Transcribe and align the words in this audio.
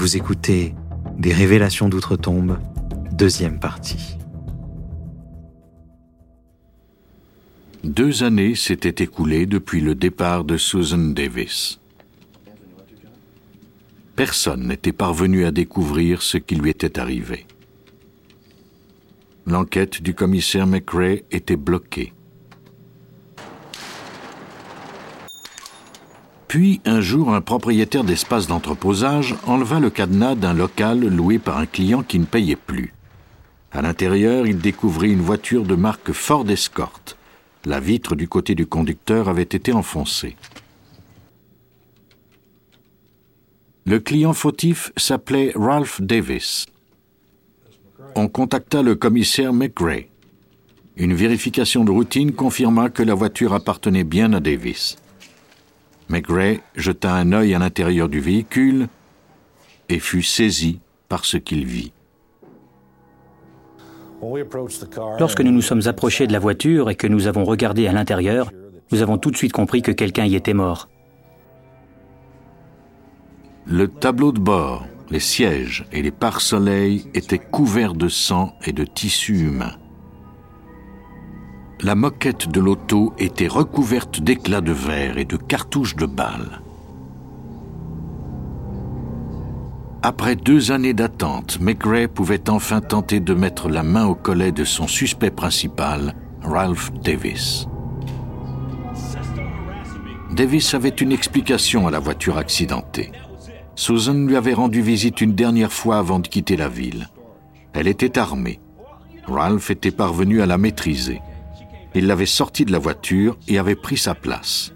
Vous 0.00 0.16
écoutez 0.16 0.76
Des 1.18 1.32
révélations 1.32 1.88
d'outre-tombe, 1.88 2.60
deuxième 3.10 3.58
partie. 3.58 4.16
Deux 7.82 8.22
années 8.22 8.54
s'étaient 8.54 9.02
écoulées 9.02 9.46
depuis 9.46 9.80
le 9.80 9.96
départ 9.96 10.44
de 10.44 10.56
Susan 10.56 11.12
Davis. 11.12 11.80
Personne 14.14 14.68
n'était 14.68 14.92
parvenu 14.92 15.44
à 15.44 15.50
découvrir 15.50 16.22
ce 16.22 16.38
qui 16.38 16.54
lui 16.54 16.70
était 16.70 17.00
arrivé. 17.00 17.44
L'enquête 19.46 20.00
du 20.00 20.14
commissaire 20.14 20.68
McRae 20.68 21.24
était 21.32 21.56
bloquée. 21.56 22.12
Puis, 26.48 26.80
un 26.86 27.02
jour, 27.02 27.34
un 27.34 27.42
propriétaire 27.42 28.04
d'espace 28.04 28.46
d'entreposage 28.46 29.34
enleva 29.46 29.80
le 29.80 29.90
cadenas 29.90 30.34
d'un 30.34 30.54
local 30.54 31.00
loué 31.00 31.38
par 31.38 31.58
un 31.58 31.66
client 31.66 32.02
qui 32.02 32.18
ne 32.18 32.24
payait 32.24 32.56
plus. 32.56 32.94
À 33.70 33.82
l'intérieur, 33.82 34.46
il 34.46 34.58
découvrit 34.58 35.12
une 35.12 35.20
voiture 35.20 35.64
de 35.64 35.74
marque 35.74 36.12
Ford 36.12 36.48
Escort. 36.48 37.02
La 37.66 37.80
vitre 37.80 38.16
du 38.16 38.28
côté 38.28 38.54
du 38.54 38.66
conducteur 38.66 39.28
avait 39.28 39.42
été 39.42 39.74
enfoncée. 39.74 40.36
Le 43.84 44.00
client 44.00 44.32
fautif 44.32 44.90
s'appelait 44.96 45.52
Ralph 45.54 46.00
Davis. 46.00 46.64
On 48.14 48.28
contacta 48.28 48.80
le 48.80 48.94
commissaire 48.94 49.52
McRae. 49.52 50.06
Une 50.96 51.14
vérification 51.14 51.84
de 51.84 51.90
routine 51.90 52.32
confirma 52.32 52.88
que 52.88 53.02
la 53.02 53.14
voiture 53.14 53.52
appartenait 53.52 54.04
bien 54.04 54.32
à 54.32 54.40
Davis. 54.40 54.96
McRae 56.08 56.60
jeta 56.74 57.14
un 57.14 57.32
œil 57.32 57.54
à 57.54 57.58
l'intérieur 57.58 58.08
du 58.08 58.20
véhicule 58.20 58.88
et 59.88 59.98
fut 59.98 60.22
saisi 60.22 60.80
par 61.08 61.24
ce 61.24 61.36
qu'il 61.36 61.66
vit. 61.66 61.92
Lorsque 65.18 65.40
nous 65.40 65.52
nous 65.52 65.62
sommes 65.62 65.86
approchés 65.86 66.26
de 66.26 66.32
la 66.32 66.38
voiture 66.38 66.90
et 66.90 66.96
que 66.96 67.06
nous 67.06 67.26
avons 67.26 67.44
regardé 67.44 67.86
à 67.86 67.92
l'intérieur, 67.92 68.50
nous 68.90 69.02
avons 69.02 69.18
tout 69.18 69.30
de 69.30 69.36
suite 69.36 69.52
compris 69.52 69.82
que 69.82 69.92
quelqu'un 69.92 70.24
y 70.24 70.34
était 70.34 70.54
mort. 70.54 70.88
Le 73.66 73.86
tableau 73.86 74.32
de 74.32 74.40
bord, 74.40 74.86
les 75.10 75.20
sièges 75.20 75.86
et 75.92 76.02
les 76.02 76.10
pare-soleils 76.10 77.06
étaient 77.14 77.38
couverts 77.38 77.94
de 77.94 78.08
sang 78.08 78.54
et 78.64 78.72
de 78.72 78.84
tissus 78.84 79.40
humains. 79.40 79.76
La 81.80 81.94
moquette 81.94 82.48
de 82.48 82.58
l'auto 82.58 83.14
était 83.18 83.46
recouverte 83.46 84.20
d'éclats 84.20 84.60
de 84.60 84.72
verre 84.72 85.16
et 85.16 85.24
de 85.24 85.36
cartouches 85.36 85.94
de 85.94 86.06
balles. 86.06 86.60
Après 90.02 90.34
deux 90.34 90.72
années 90.72 90.92
d'attente, 90.92 91.60
McRae 91.60 92.08
pouvait 92.08 92.50
enfin 92.50 92.80
tenter 92.80 93.20
de 93.20 93.32
mettre 93.32 93.68
la 93.68 93.84
main 93.84 94.06
au 94.06 94.16
collet 94.16 94.50
de 94.50 94.64
son 94.64 94.88
suspect 94.88 95.30
principal, 95.30 96.14
Ralph 96.42 96.92
Davis. 97.04 97.68
Davis 100.34 100.74
avait 100.74 100.88
une 100.88 101.12
explication 101.12 101.86
à 101.86 101.92
la 101.92 102.00
voiture 102.00 102.38
accidentée. 102.38 103.12
Susan 103.76 104.14
lui 104.14 104.36
avait 104.36 104.54
rendu 104.54 104.82
visite 104.82 105.20
une 105.20 105.34
dernière 105.34 105.72
fois 105.72 105.98
avant 105.98 106.18
de 106.18 106.26
quitter 106.26 106.56
la 106.56 106.68
ville. 106.68 107.08
Elle 107.72 107.86
était 107.86 108.18
armée. 108.18 108.58
Ralph 109.28 109.70
était 109.70 109.92
parvenu 109.92 110.42
à 110.42 110.46
la 110.46 110.58
maîtriser. 110.58 111.20
Il 111.98 112.06
l'avait 112.06 112.26
sortie 112.26 112.64
de 112.64 112.70
la 112.70 112.78
voiture 112.78 113.36
et 113.48 113.58
avait 113.58 113.74
pris 113.74 113.96
sa 113.96 114.14
place. 114.14 114.72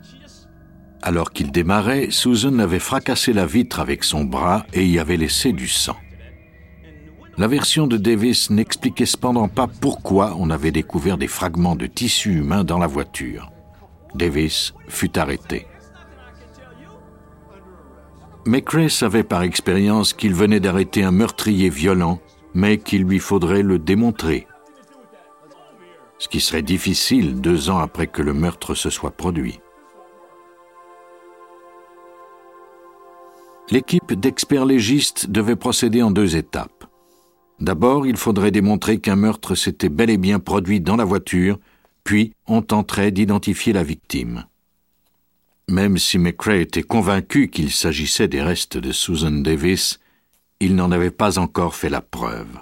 Alors 1.03 1.31
qu'il 1.31 1.53
démarrait, 1.53 2.09
Susan 2.11 2.59
avait 2.59 2.81
fracassé 2.81 3.33
la 3.33 3.47
vitre 3.47 3.79
avec 3.79 4.03
son 4.03 4.25
bras 4.25 4.67
et 4.73 4.85
y 4.85 4.99
avait 4.99 5.17
laissé 5.17 5.53
du 5.53 5.69
sang. 5.69 5.97
La 7.39 7.47
version 7.47 7.87
de 7.87 7.97
Davis 7.97 8.51
n'expliquait 8.51 9.07
cependant 9.07 9.47
pas 9.47 9.69
pourquoi 9.69 10.35
on 10.37 10.51
avait 10.51 10.73
découvert 10.73 11.17
des 11.17 11.29
fragments 11.29 11.77
de 11.77 11.87
tissu 11.87 12.39
humain 12.39 12.65
dans 12.65 12.79
la 12.79 12.89
voiture. 12.89 13.53
Davis 14.17 14.75
fut 14.89 15.17
arrêté. 15.17 15.69
McRae 18.47 18.89
savait 18.89 19.23
par 19.23 19.45
expérience 19.45 20.13
qu'il 20.13 20.35
venait 20.35 20.59
d'arrêter 20.59 21.05
un 21.05 21.13
meurtrier 21.13 21.71
violent, 21.71 22.19
mais 22.53 22.79
qu'il 22.79 23.05
lui 23.05 23.21
faudrait 23.21 23.63
le 23.63 23.79
démontrer. 23.79 24.49
Ce 26.23 26.29
qui 26.29 26.39
serait 26.39 26.63
difficile 26.63 27.41
deux 27.41 27.69
ans 27.69 27.79
après 27.79 28.07
que 28.07 28.23
le 28.23 28.33
meurtre 28.33 28.77
se 28.77 28.91
soit 28.91 29.11
produit. 29.11 29.59
L'équipe 33.71 34.13
d'experts 34.13 34.65
légistes 34.65 35.29
devait 35.29 35.57
procéder 35.57 36.01
en 36.01 36.13
deux 36.13 36.37
étapes. 36.37 36.85
D'abord, 37.59 38.07
il 38.07 38.17
faudrait 38.17 38.53
démontrer 38.53 39.01
qu'un 39.01 39.17
meurtre 39.17 39.57
s'était 39.57 39.89
bel 39.89 40.11
et 40.11 40.17
bien 40.17 40.39
produit 40.39 40.81
dans 40.81 40.95
la 40.95 41.05
voiture, 41.05 41.59
puis 42.05 42.35
on 42.47 42.63
tenterait 42.63 43.11
d'identifier 43.11 43.73
la 43.73 43.83
victime. 43.83 44.45
Même 45.69 45.99
si 45.99 46.19
McRae 46.19 46.61
était 46.61 46.85
convaincu 46.85 47.49
qu'il 47.49 47.73
s'agissait 47.73 48.29
des 48.29 48.43
restes 48.43 48.79
de 48.79 48.93
Susan 48.93 49.33
Davis, 49.33 49.99
il 50.61 50.77
n'en 50.77 50.93
avait 50.93 51.11
pas 51.11 51.41
encore 51.41 51.75
fait 51.75 51.91
la 51.91 52.01
preuve. 52.01 52.61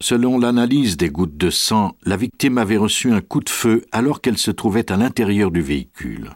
Selon 0.00 0.38
l'analyse 0.38 0.96
des 0.96 1.10
gouttes 1.10 1.36
de 1.36 1.50
sang, 1.50 1.96
la 2.04 2.16
victime 2.16 2.58
avait 2.58 2.76
reçu 2.76 3.10
un 3.12 3.20
coup 3.20 3.40
de 3.40 3.50
feu 3.50 3.84
alors 3.90 4.20
qu'elle 4.20 4.38
se 4.38 4.52
trouvait 4.52 4.92
à 4.92 4.96
l'intérieur 4.96 5.50
du 5.50 5.60
véhicule. 5.60 6.30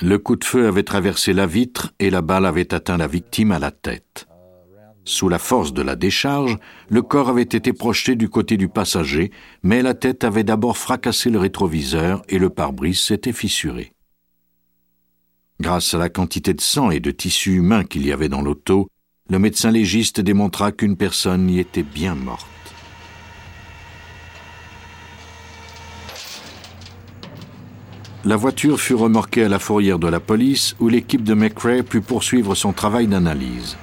Le 0.00 0.18
coup 0.18 0.34
de 0.34 0.44
feu 0.44 0.66
avait 0.66 0.82
traversé 0.82 1.32
la 1.32 1.46
vitre 1.46 1.92
et 1.98 2.10
la 2.10 2.22
balle 2.22 2.46
avait 2.46 2.74
atteint 2.74 2.96
la 2.96 3.06
victime 3.06 3.52
à 3.52 3.58
la 3.58 3.70
tête. 3.70 4.26
Sous 5.04 5.28
la 5.28 5.38
force 5.38 5.72
de 5.72 5.82
la 5.82 5.94
décharge, 5.94 6.56
le 6.88 7.02
corps 7.02 7.28
avait 7.28 7.42
été 7.42 7.72
projeté 7.72 8.16
du 8.16 8.28
côté 8.28 8.56
du 8.56 8.68
passager, 8.68 9.30
mais 9.62 9.82
la 9.82 9.94
tête 9.94 10.24
avait 10.24 10.44
d'abord 10.44 10.76
fracassé 10.76 11.30
le 11.30 11.38
rétroviseur 11.38 12.22
et 12.28 12.38
le 12.38 12.50
pare-brise 12.50 13.00
s'était 13.00 13.32
fissuré. 13.32 13.92
Grâce 15.60 15.94
à 15.94 15.98
la 15.98 16.08
quantité 16.08 16.54
de 16.54 16.60
sang 16.60 16.90
et 16.90 17.00
de 17.00 17.10
tissu 17.10 17.54
humain 17.54 17.84
qu'il 17.84 18.06
y 18.06 18.12
avait 18.12 18.28
dans 18.28 18.42
l'auto, 18.42 18.88
le 19.30 19.38
médecin 19.38 19.70
légiste 19.70 20.20
démontra 20.20 20.72
qu'une 20.72 20.96
personne 20.96 21.48
y 21.48 21.60
était 21.60 21.84
bien 21.84 22.16
morte. 22.16 22.46
La 28.24 28.36
voiture 28.36 28.80
fut 28.80 28.94
remorquée 28.94 29.44
à 29.44 29.48
la 29.48 29.60
fourrière 29.60 30.00
de 30.00 30.08
la 30.08 30.20
police 30.20 30.74
où 30.80 30.88
l'équipe 30.88 31.22
de 31.22 31.34
McRae 31.34 31.82
put 31.82 32.00
poursuivre 32.00 32.54
son 32.54 32.72
travail 32.72 33.06
d'analyse. 33.06 33.76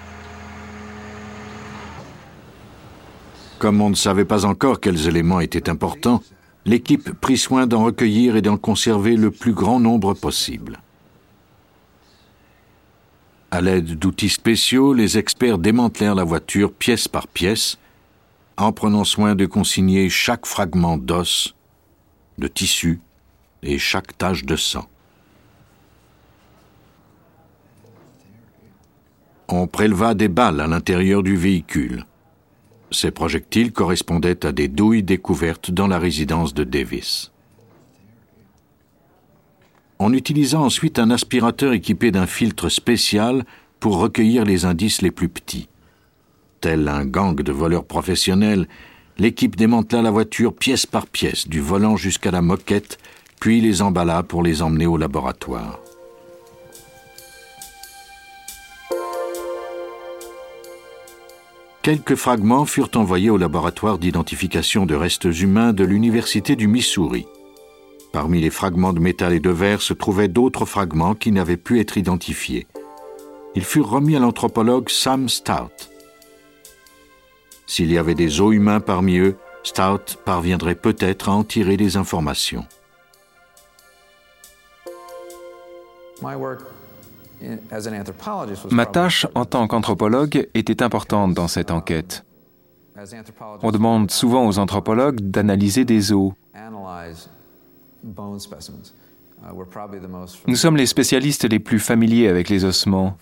Comme 3.58 3.82
on 3.82 3.90
ne 3.90 3.96
savait 3.96 4.26
pas 4.26 4.46
encore 4.46 4.80
quels 4.80 5.08
éléments 5.08 5.40
étaient 5.40 5.70
importants, 5.70 6.22
l'équipe 6.66 7.14
prit 7.20 7.38
soin 7.38 7.66
d'en 7.66 7.84
recueillir 7.86 8.36
et 8.36 8.42
d'en 8.44 8.58
conserver 8.58 9.16
le 9.16 9.32
plus 9.32 9.54
grand 9.54 9.80
nombre 9.80 10.14
possible. 10.14 10.82
À 13.58 13.62
l'aide 13.62 13.98
d'outils 13.98 14.30
spéciaux, 14.30 14.94
les 14.94 15.18
experts 15.18 15.58
démantelèrent 15.58 16.14
la 16.14 16.24
voiture 16.24 16.72
pièce 16.72 17.08
par 17.08 17.28
pièce, 17.28 17.80
en 18.56 18.72
prenant 18.72 19.04
soin 19.04 19.34
de 19.34 19.48
consigner 19.48 20.10
chaque 20.10 20.46
fragment 20.46 20.96
d'os, 21.00 21.56
de 22.38 22.48
tissu, 22.48 23.00
et 23.64 23.80
chaque 23.80 24.16
tache 24.16 24.46
de 24.46 24.56
sang. 24.56 24.88
On 29.48 29.66
préleva 29.66 30.14
des 30.14 30.28
balles 30.28 30.62
à 30.62 30.68
l'intérieur 30.68 31.24
du 31.24 31.36
véhicule. 31.36 32.06
Ces 32.92 33.10
projectiles 33.10 33.74
correspondaient 33.74 34.46
à 34.46 34.52
des 34.52 34.68
douilles 34.68 35.02
découvertes 35.02 35.72
dans 35.72 35.88
la 35.88 35.98
résidence 35.98 36.54
de 36.54 36.64
Davis. 36.64 37.32
On 40.00 40.14
utilisa 40.14 40.60
ensuite 40.60 41.00
un 41.00 41.10
aspirateur 41.10 41.74
équipé 41.74 42.12
d'un 42.12 42.28
filtre 42.28 42.70
spécial 42.70 43.46
pour 43.80 43.98
recueillir 43.98 44.46
les 44.46 44.66
indices 44.66 45.02
les 45.02 45.12
plus 45.12 45.30
petits. 45.30 45.70
Tel 46.62 46.88
un 46.88 47.06
gang 47.06 47.36
de 47.36 47.52
voleurs 47.52 47.86
professionnels, 47.86 48.68
l'équipe 49.18 49.56
démantela 49.56 50.04
la 50.04 50.12
voiture 50.12 50.54
pièce 50.54 50.86
par 50.86 51.08
pièce, 51.08 51.48
du 51.48 51.62
volant 51.62 51.98
jusqu'à 51.98 52.32
la 52.32 52.42
moquette, 52.42 53.00
puis 53.40 53.60
les 53.62 53.82
emballa 53.82 54.22
pour 54.24 54.44
les 54.44 54.62
emmener 54.62 54.86
au 54.86 54.98
laboratoire. 54.98 55.80
Quelques 61.82 62.16
fragments 62.16 62.66
furent 62.66 62.92
envoyés 62.96 63.30
au 63.30 63.38
laboratoire 63.38 63.98
d'identification 63.98 64.86
de 64.86 64.94
restes 64.94 65.24
humains 65.40 65.74
de 65.74 65.86
l'Université 65.86 66.56
du 66.56 66.68
Missouri. 66.68 67.26
Parmi 68.12 68.42
les 68.42 68.50
fragments 68.50 68.94
de 68.94 69.00
métal 69.00 69.34
et 69.34 69.40
de 69.40 69.50
verre 69.50 69.82
se 69.82 69.94
trouvaient 69.94 70.28
d'autres 70.28 70.66
fragments 70.66 71.16
qui 71.16 71.32
n'avaient 71.32 71.58
pu 71.58 71.80
être 71.80 71.98
identifiés. 71.98 72.68
Ils 73.56 73.64
furent 73.64 73.90
remis 73.90 74.16
à 74.16 74.20
l'anthropologue 74.20 74.90
Sam 74.90 75.30
Stout. 75.30 75.90
S'il 77.66 77.92
y 77.92 77.98
avait 77.98 78.16
des 78.16 78.40
os 78.40 78.54
humains 78.54 78.80
parmi 78.80 79.18
eux, 79.18 79.36
Stout 79.64 80.18
parviendrait 80.24 80.76
peut-être 80.76 81.30
à 81.30 81.34
en 81.34 81.44
tirer 81.44 81.76
des 81.76 81.98
informations. 81.98 82.66
Ma 88.72 88.86
tâche 88.86 89.28
en 89.36 89.46
tant 89.46 89.68
qu'anthropologue 89.68 90.50
était 90.54 90.82
importante 90.82 91.34
dans 91.34 91.48
cette 91.48 91.72
enquête. 91.72 92.26
On 93.62 93.72
demande 93.72 94.10
souvent 94.10 94.48
aux 94.48 94.58
anthropologues 94.58 95.20
d'analyser 95.20 95.86
des 95.86 96.14
os. 96.14 96.32
Nous 100.48 100.56
sommes 100.56 100.78
les 100.78 100.86
spécialistes 100.86 101.46
les 101.46 101.60
plus 101.60 101.80
familiers 101.80 102.28
avec 102.28 102.50
les 102.50 102.66
ossements, 102.66 103.18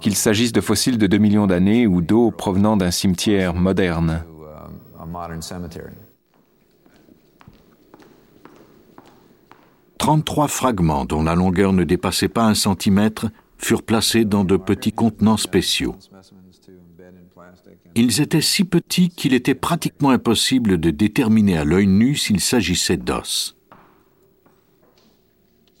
qu'il 0.00 0.16
s'agisse 0.16 0.52
de 0.52 0.60
fossiles 0.60 0.98
de 0.98 1.06
2 1.06 1.18
millions 1.18 1.46
d'années 1.46 1.86
ou 1.86 2.00
d'os 2.00 2.32
provenant 2.36 2.76
d'un 2.76 2.90
cimetière 2.90 3.54
moderne. 3.54 4.24
33 9.98 10.48
fragments 10.48 11.04
dont 11.04 11.22
la 11.22 11.34
longueur 11.34 11.72
ne 11.72 11.84
dépassait 11.84 12.28
pas 12.28 12.44
un 12.44 12.54
centimètre 12.54 13.28
furent 13.56 13.82
placés 13.82 14.24
dans 14.24 14.44
de 14.44 14.56
petits 14.56 14.92
contenants 14.92 15.38
spéciaux. 15.38 15.96
Ils 17.94 18.20
étaient 18.20 18.40
si 18.40 18.64
petits 18.64 19.08
qu'il 19.08 19.32
était 19.32 19.54
pratiquement 19.54 20.10
impossible 20.10 20.78
de 20.78 20.90
déterminer 20.90 21.56
à 21.56 21.64
l'œil 21.64 21.86
nu 21.86 22.16
s'il 22.16 22.40
s'agissait 22.40 22.96
d'os. 22.96 23.56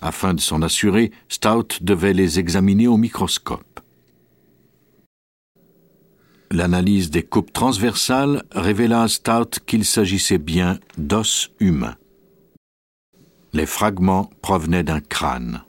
Afin 0.04 0.34
de 0.34 0.40
s'en 0.40 0.60
assurer, 0.60 1.12
Stout 1.30 1.78
devait 1.80 2.12
les 2.12 2.38
examiner 2.38 2.86
au 2.86 2.98
microscope. 2.98 3.80
L'analyse 6.50 7.08
des 7.08 7.22
coupes 7.22 7.54
transversales 7.54 8.42
révéla 8.52 9.04
à 9.04 9.08
Stout 9.08 9.60
qu'il 9.64 9.86
s'agissait 9.86 10.36
bien 10.36 10.78
d'os 10.98 11.50
humains. 11.58 11.96
Les 13.54 13.64
fragments 13.64 14.28
provenaient 14.42 14.84
d'un 14.84 15.00
crâne. 15.00 15.62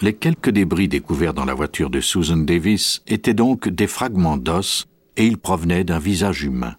Les 0.00 0.14
quelques 0.14 0.48
débris 0.48 0.88
découverts 0.88 1.34
dans 1.34 1.44
la 1.44 1.52
voiture 1.52 1.90
de 1.90 2.00
Susan 2.00 2.38
Davis 2.38 3.02
étaient 3.06 3.34
donc 3.34 3.68
des 3.68 3.88
fragments 3.88 4.38
d'os 4.38 4.86
et 5.18 5.26
ils 5.26 5.36
provenaient 5.36 5.84
d'un 5.84 5.98
visage 5.98 6.44
humain. 6.44 6.76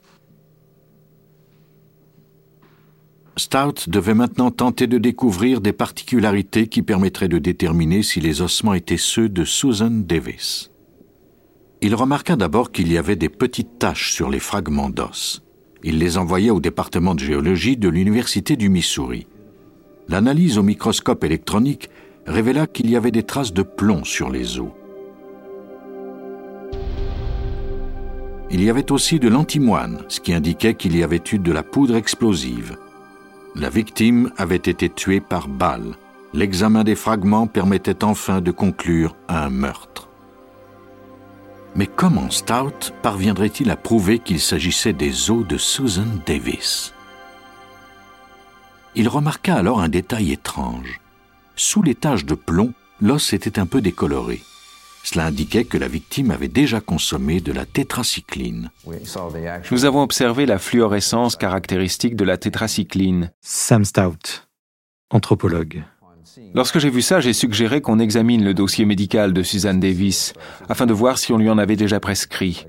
Stout 3.35 3.89
devait 3.89 4.13
maintenant 4.13 4.51
tenter 4.51 4.85
de 4.85 4.99
découvrir 4.99 5.59
des 5.59 5.73
particularités 5.73 6.67
qui 6.67 6.83
permettraient 6.83 7.27
de 7.27 7.39
déterminer 7.39 8.03
si 8.03 8.19
les 8.19 8.41
ossements 8.41 8.75
étaient 8.75 8.97
ceux 8.97 9.27
de 9.27 9.43
Susan 9.43 9.89
Davis. 9.89 10.69
Il 11.81 11.95
remarqua 11.95 12.35
d'abord 12.35 12.71
qu'il 12.71 12.91
y 12.91 12.97
avait 12.97 13.15
des 13.15 13.29
petites 13.29 13.79
taches 13.79 14.13
sur 14.13 14.29
les 14.29 14.39
fragments 14.39 14.89
d'os. 14.89 15.41
Il 15.83 15.97
les 15.97 16.17
envoya 16.17 16.53
au 16.53 16.59
département 16.59 17.15
de 17.15 17.19
géologie 17.19 17.75
de 17.75 17.89
l'Université 17.89 18.55
du 18.55 18.69
Missouri. 18.69 19.27
L'analyse 20.07 20.57
au 20.57 20.63
microscope 20.63 21.23
électronique 21.23 21.89
révéla 22.27 22.67
qu'il 22.67 22.89
y 22.89 22.95
avait 22.95 23.11
des 23.11 23.23
traces 23.23 23.51
de 23.51 23.63
plomb 23.63 24.03
sur 24.03 24.29
les 24.29 24.59
os. 24.59 24.69
Il 28.51 28.63
y 28.63 28.69
avait 28.69 28.91
aussi 28.91 29.19
de 29.19 29.27
l'antimoine, 29.27 30.03
ce 30.07 30.19
qui 30.19 30.33
indiquait 30.33 30.75
qu'il 30.75 30.95
y 30.95 31.01
avait 31.01 31.23
eu 31.31 31.39
de 31.39 31.51
la 31.51 31.63
poudre 31.63 31.95
explosive. 31.95 32.77
La 33.55 33.69
victime 33.69 34.31
avait 34.37 34.55
été 34.55 34.89
tuée 34.89 35.19
par 35.19 35.47
balle. 35.47 35.95
L'examen 36.33 36.83
des 36.83 36.95
fragments 36.95 37.45
permettait 37.45 38.03
enfin 38.03 38.41
de 38.41 38.49
conclure 38.49 39.15
à 39.27 39.45
un 39.45 39.49
meurtre. 39.49 40.09
Mais 41.75 41.85
comment 41.87 42.31
Stout 42.31 42.93
parviendrait-il 43.03 43.69
à 43.69 43.75
prouver 43.75 44.17
qu'il 44.19 44.39
s'agissait 44.39 44.93
des 44.93 45.29
os 45.29 45.45
de 45.45 45.57
Susan 45.57 46.07
Davis? 46.25 46.93
Il 48.95 49.07
remarqua 49.07 49.55
alors 49.55 49.81
un 49.81 49.89
détail 49.89 50.31
étrange. 50.31 50.99
Sous 51.55 51.83
les 51.83 51.95
taches 51.95 52.25
de 52.25 52.35
plomb, 52.35 52.73
l'os 53.01 53.33
était 53.33 53.59
un 53.59 53.67
peu 53.67 53.81
décoloré. 53.81 54.41
Cela 55.03 55.25
indiquait 55.25 55.65
que 55.65 55.77
la 55.77 55.89
victime 55.89 56.31
avait 56.31 56.47
déjà 56.47 56.79
consommé 56.79 57.41
de 57.41 57.51
la 57.51 57.65
tétracycline. 57.65 58.71
Nous 59.69 59.85
avons 59.85 60.01
observé 60.01 60.45
la 60.45 60.57
fluorescence 60.57 61.35
caractéristique 61.35 62.15
de 62.15 62.23
la 62.23 62.37
tétracycline. 62.37 63.31
Sam 63.41 63.83
Stout, 63.83 64.47
anthropologue. 65.09 65.83
Lorsque 66.53 66.79
j'ai 66.79 66.89
vu 66.89 67.01
ça, 67.01 67.19
j'ai 67.19 67.33
suggéré 67.33 67.81
qu'on 67.81 67.99
examine 67.99 68.43
le 68.43 68.53
dossier 68.53 68.85
médical 68.85 69.33
de 69.33 69.43
Suzanne 69.43 69.79
Davis 69.79 70.33
afin 70.69 70.85
de 70.85 70.93
voir 70.93 71.17
si 71.17 71.33
on 71.33 71.37
lui 71.37 71.49
en 71.49 71.57
avait 71.57 71.75
déjà 71.75 71.99
prescrit. 71.99 72.65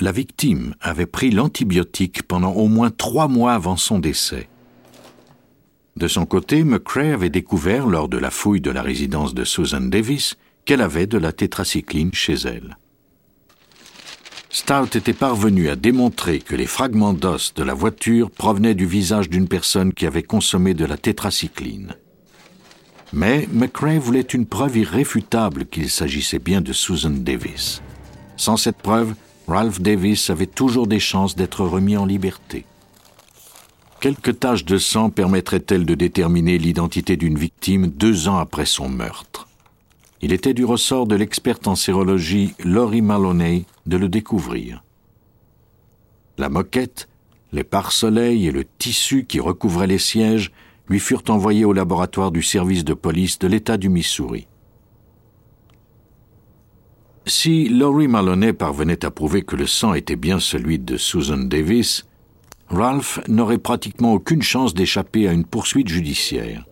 La 0.00 0.12
victime 0.12 0.74
avait 0.80 1.06
pris 1.06 1.30
l'antibiotique 1.30 2.22
pendant 2.22 2.52
au 2.52 2.68
moins 2.68 2.90
trois 2.90 3.28
mois 3.28 3.52
avant 3.52 3.76
son 3.76 3.98
décès. 3.98 4.48
De 5.96 6.08
son 6.08 6.24
côté, 6.24 6.64
McCrae 6.64 7.12
avait 7.12 7.28
découvert, 7.28 7.86
lors 7.86 8.08
de 8.08 8.16
la 8.16 8.30
fouille 8.30 8.62
de 8.62 8.70
la 8.70 8.80
résidence 8.80 9.34
de 9.34 9.44
Susan 9.44 9.82
Davis, 9.82 10.36
qu'elle 10.70 10.82
avait 10.82 11.08
de 11.08 11.18
la 11.18 11.32
tétracycline 11.32 12.14
chez 12.14 12.36
elle. 12.44 12.76
Stout 14.50 14.96
était 14.96 15.12
parvenu 15.12 15.68
à 15.68 15.74
démontrer 15.74 16.38
que 16.38 16.54
les 16.54 16.68
fragments 16.68 17.12
d'os 17.12 17.52
de 17.54 17.64
la 17.64 17.74
voiture 17.74 18.30
provenaient 18.30 18.76
du 18.76 18.86
visage 18.86 19.28
d'une 19.28 19.48
personne 19.48 19.92
qui 19.92 20.06
avait 20.06 20.22
consommé 20.22 20.74
de 20.74 20.84
la 20.84 20.96
tétracycline. 20.96 21.96
Mais 23.12 23.48
McCrae 23.52 23.98
voulait 23.98 24.20
une 24.20 24.46
preuve 24.46 24.76
irréfutable 24.76 25.66
qu'il 25.66 25.90
s'agissait 25.90 26.38
bien 26.38 26.60
de 26.60 26.72
Susan 26.72 27.10
Davis. 27.10 27.82
Sans 28.36 28.56
cette 28.56 28.78
preuve, 28.78 29.14
Ralph 29.48 29.80
Davis 29.80 30.30
avait 30.30 30.46
toujours 30.46 30.86
des 30.86 31.00
chances 31.00 31.34
d'être 31.34 31.64
remis 31.64 31.96
en 31.96 32.06
liberté. 32.06 32.64
Quelques 34.00 34.38
taches 34.38 34.64
de 34.64 34.78
sang 34.78 35.10
permettraient-elles 35.10 35.84
de 35.84 35.96
déterminer 35.96 36.58
l'identité 36.58 37.16
d'une 37.16 37.40
victime 37.40 37.88
deux 37.88 38.28
ans 38.28 38.38
après 38.38 38.66
son 38.66 38.88
meurtre? 38.88 39.49
Il 40.22 40.32
était 40.32 40.54
du 40.54 40.64
ressort 40.64 41.06
de 41.06 41.16
l'experte 41.16 41.66
en 41.66 41.74
sérologie 41.74 42.54
Laurie 42.62 43.00
Maloney 43.00 43.64
de 43.86 43.96
le 43.96 44.08
découvrir. 44.08 44.84
La 46.36 46.48
moquette, 46.48 47.08
les 47.52 47.64
pare-soleils 47.64 48.46
et 48.46 48.52
le 48.52 48.64
tissu 48.64 49.24
qui 49.24 49.40
recouvrait 49.40 49.86
les 49.86 49.98
sièges 49.98 50.52
lui 50.88 51.00
furent 51.00 51.24
envoyés 51.28 51.64
au 51.64 51.72
laboratoire 51.72 52.32
du 52.32 52.42
service 52.42 52.84
de 52.84 52.94
police 52.94 53.38
de 53.38 53.48
l'État 53.48 53.76
du 53.76 53.88
Missouri. 53.88 54.46
Si 57.26 57.68
Laurie 57.68 58.08
Maloney 58.08 58.52
parvenait 58.52 59.04
à 59.04 59.10
prouver 59.10 59.42
que 59.42 59.56
le 59.56 59.66
sang 59.66 59.94
était 59.94 60.16
bien 60.16 60.40
celui 60.40 60.78
de 60.78 60.96
Susan 60.96 61.38
Davis, 61.38 62.06
Ralph 62.68 63.20
n'aurait 63.28 63.58
pratiquement 63.58 64.14
aucune 64.14 64.42
chance 64.42 64.74
d'échapper 64.74 65.28
à 65.28 65.32
une 65.32 65.44
poursuite 65.44 65.88
judiciaire. 65.88 66.64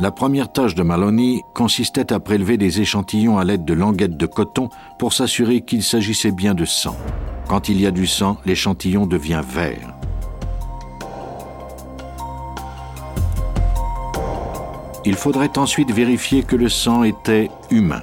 La 0.00 0.10
première 0.10 0.50
tâche 0.50 0.74
de 0.74 0.82
Maloney 0.82 1.42
consistait 1.52 2.10
à 2.10 2.20
prélever 2.20 2.56
des 2.56 2.80
échantillons 2.80 3.36
à 3.36 3.44
l'aide 3.44 3.66
de 3.66 3.74
languettes 3.74 4.16
de 4.16 4.24
coton 4.24 4.70
pour 4.98 5.12
s'assurer 5.12 5.60
qu'il 5.60 5.82
s'agissait 5.82 6.32
bien 6.32 6.54
de 6.54 6.64
sang. 6.64 6.96
Quand 7.48 7.68
il 7.68 7.78
y 7.78 7.86
a 7.86 7.90
du 7.90 8.06
sang, 8.06 8.38
l'échantillon 8.46 9.06
devient 9.06 9.42
vert. 9.46 9.94
Il 15.04 15.16
faudrait 15.16 15.58
ensuite 15.58 15.92
vérifier 15.92 16.44
que 16.44 16.56
le 16.56 16.70
sang 16.70 17.04
était 17.04 17.50
humain. 17.70 18.02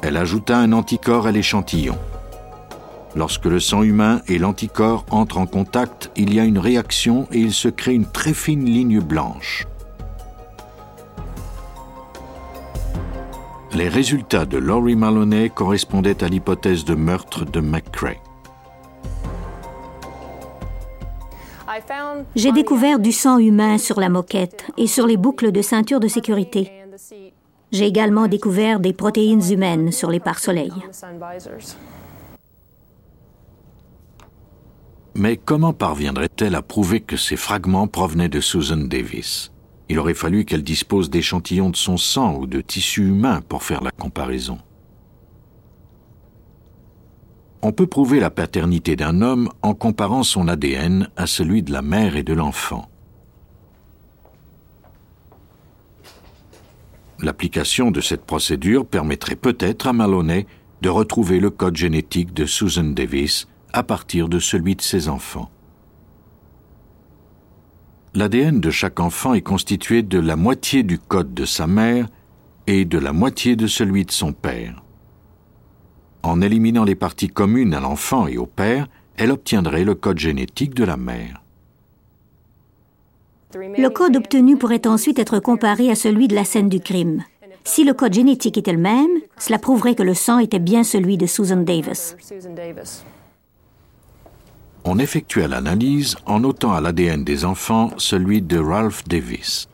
Elle 0.00 0.16
ajouta 0.16 0.56
un 0.56 0.72
anticorps 0.72 1.26
à 1.26 1.32
l'échantillon. 1.32 1.98
Lorsque 3.14 3.44
le 3.44 3.60
sang 3.60 3.82
humain 3.82 4.22
et 4.26 4.38
l'anticorps 4.38 5.04
entrent 5.10 5.38
en 5.38 5.46
contact, 5.46 6.10
il 6.16 6.32
y 6.32 6.40
a 6.40 6.44
une 6.44 6.58
réaction 6.58 7.26
et 7.30 7.38
il 7.38 7.52
se 7.52 7.68
crée 7.68 7.94
une 7.94 8.06
très 8.06 8.32
fine 8.32 8.64
ligne 8.64 9.00
blanche. 9.00 9.66
Les 13.74 13.88
résultats 13.88 14.44
de 14.44 14.58
Laurie 14.58 14.96
Maloney 14.96 15.50
correspondaient 15.50 16.22
à 16.22 16.28
l'hypothèse 16.28 16.84
de 16.84 16.94
meurtre 16.94 17.44
de 17.44 17.60
McCrae. 17.60 18.20
J'ai 22.36 22.52
découvert 22.52 22.98
du 22.98 23.12
sang 23.12 23.38
humain 23.38 23.78
sur 23.78 23.98
la 23.98 24.08
moquette 24.08 24.66
et 24.76 24.86
sur 24.86 25.06
les 25.06 25.16
boucles 25.16 25.52
de 25.52 25.62
ceinture 25.62 26.00
de 26.00 26.08
sécurité. 26.08 26.70
J'ai 27.72 27.86
également 27.86 28.26
découvert 28.26 28.80
des 28.80 28.92
protéines 28.92 29.50
humaines 29.50 29.90
sur 29.90 30.10
les 30.10 30.20
pare-soleils. 30.20 30.72
Mais 35.14 35.36
comment 35.36 35.74
parviendrait-elle 35.74 36.54
à 36.54 36.62
prouver 36.62 37.00
que 37.00 37.16
ces 37.16 37.36
fragments 37.36 37.86
provenaient 37.86 38.30
de 38.30 38.40
Susan 38.40 38.78
Davis? 38.78 39.52
Il 39.90 39.98
aurait 39.98 40.14
fallu 40.14 40.46
qu'elle 40.46 40.62
dispose 40.62 41.10
d'échantillons 41.10 41.68
de 41.68 41.76
son 41.76 41.98
sang 41.98 42.36
ou 42.36 42.46
de 42.46 42.62
tissus 42.62 43.08
humains 43.08 43.42
pour 43.46 43.62
faire 43.62 43.82
la 43.82 43.90
comparaison. 43.90 44.58
On 47.60 47.72
peut 47.72 47.86
prouver 47.86 48.20
la 48.20 48.30
paternité 48.30 48.96
d'un 48.96 49.20
homme 49.20 49.50
en 49.60 49.74
comparant 49.74 50.22
son 50.22 50.48
ADN 50.48 51.08
à 51.16 51.26
celui 51.26 51.62
de 51.62 51.72
la 51.72 51.82
mère 51.82 52.16
et 52.16 52.22
de 52.22 52.32
l'enfant. 52.32 52.88
L'application 57.20 57.90
de 57.90 58.00
cette 58.00 58.24
procédure 58.24 58.86
permettrait 58.86 59.36
peut-être 59.36 59.86
à 59.86 59.92
Maloney 59.92 60.46
de 60.80 60.88
retrouver 60.88 61.38
le 61.38 61.50
code 61.50 61.76
génétique 61.76 62.32
de 62.32 62.46
Susan 62.46 62.82
Davis 62.82 63.46
à 63.72 63.82
partir 63.82 64.28
de 64.28 64.38
celui 64.38 64.76
de 64.76 64.82
ses 64.82 65.08
enfants. 65.08 65.50
L'ADN 68.14 68.60
de 68.60 68.70
chaque 68.70 69.00
enfant 69.00 69.32
est 69.32 69.40
constitué 69.40 70.02
de 70.02 70.18
la 70.18 70.36
moitié 70.36 70.82
du 70.82 70.98
code 70.98 71.32
de 71.32 71.46
sa 71.46 71.66
mère 71.66 72.08
et 72.66 72.84
de 72.84 72.98
la 72.98 73.12
moitié 73.12 73.56
de 73.56 73.66
celui 73.66 74.04
de 74.04 74.10
son 74.10 74.32
père. 74.32 74.82
En 76.22 76.40
éliminant 76.40 76.84
les 76.84 76.94
parties 76.94 77.28
communes 77.28 77.74
à 77.74 77.80
l'enfant 77.80 78.26
et 78.26 78.36
au 78.36 78.46
père, 78.46 78.86
elle 79.16 79.30
obtiendrait 79.30 79.84
le 79.84 79.94
code 79.94 80.18
génétique 80.18 80.74
de 80.74 80.84
la 80.84 80.96
mère. 80.96 81.42
Le 83.54 83.88
code 83.88 84.16
obtenu 84.16 84.56
pourrait 84.56 84.86
ensuite 84.86 85.18
être 85.18 85.38
comparé 85.38 85.90
à 85.90 85.94
celui 85.94 86.28
de 86.28 86.34
la 86.34 86.44
scène 86.44 86.68
du 86.68 86.80
crime. 86.80 87.24
Si 87.64 87.84
le 87.84 87.94
code 87.94 88.12
génétique 88.12 88.58
était 88.58 88.72
le 88.72 88.78
même, 88.78 89.10
cela 89.38 89.58
prouverait 89.58 89.94
que 89.94 90.02
le 90.02 90.14
sang 90.14 90.38
était 90.38 90.58
bien 90.58 90.84
celui 90.84 91.16
de 91.16 91.26
Susan 91.26 91.58
Davis. 91.58 92.16
On 94.84 94.98
effectua 94.98 95.46
l'analyse 95.46 96.16
en 96.26 96.40
notant 96.40 96.72
à 96.72 96.80
l'ADN 96.80 97.22
des 97.22 97.44
enfants 97.44 97.92
celui 97.98 98.42
de 98.42 98.58
Ralph 98.58 99.04
Davis. 99.04 99.68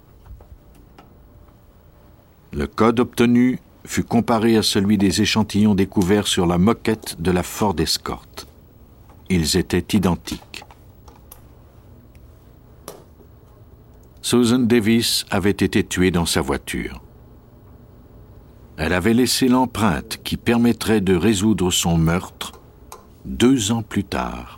Le 2.53 2.67
code 2.67 3.01
obtenu 3.01 3.59
fut 3.85 4.05
comparé 4.05 4.57
à 4.57 4.63
celui 4.63 4.99
des 4.99 5.23
échantillons 5.23 5.75
découverts 5.75 6.27
sur 6.27 6.47
la 6.47 6.59
moquette 6.59 7.21
de 7.21 7.31
la 7.31 7.43
Ford 7.43 7.75
Escort. 7.79 8.27
Ils 9.31 9.57
étaient 9.57 9.97
identiques. 9.97 10.65
Susan 14.21 14.59
Davis 14.59 15.25
avait 15.31 15.51
été 15.51 15.85
tuée 15.85 16.11
dans 16.11 16.27
sa 16.27 16.43
voiture. 16.43 17.01
Elle 18.77 18.93
avait 18.93 19.15
laissé 19.15 19.49
l'empreinte 19.49 20.21
qui 20.23 20.37
permettrait 20.37 21.01
de 21.01 21.17
résoudre 21.17 21.71
son 21.71 21.97
meurtre 21.97 22.53
deux 23.25 23.73
ans 23.73 23.83
plus 23.83 24.05
tard. 24.05 24.58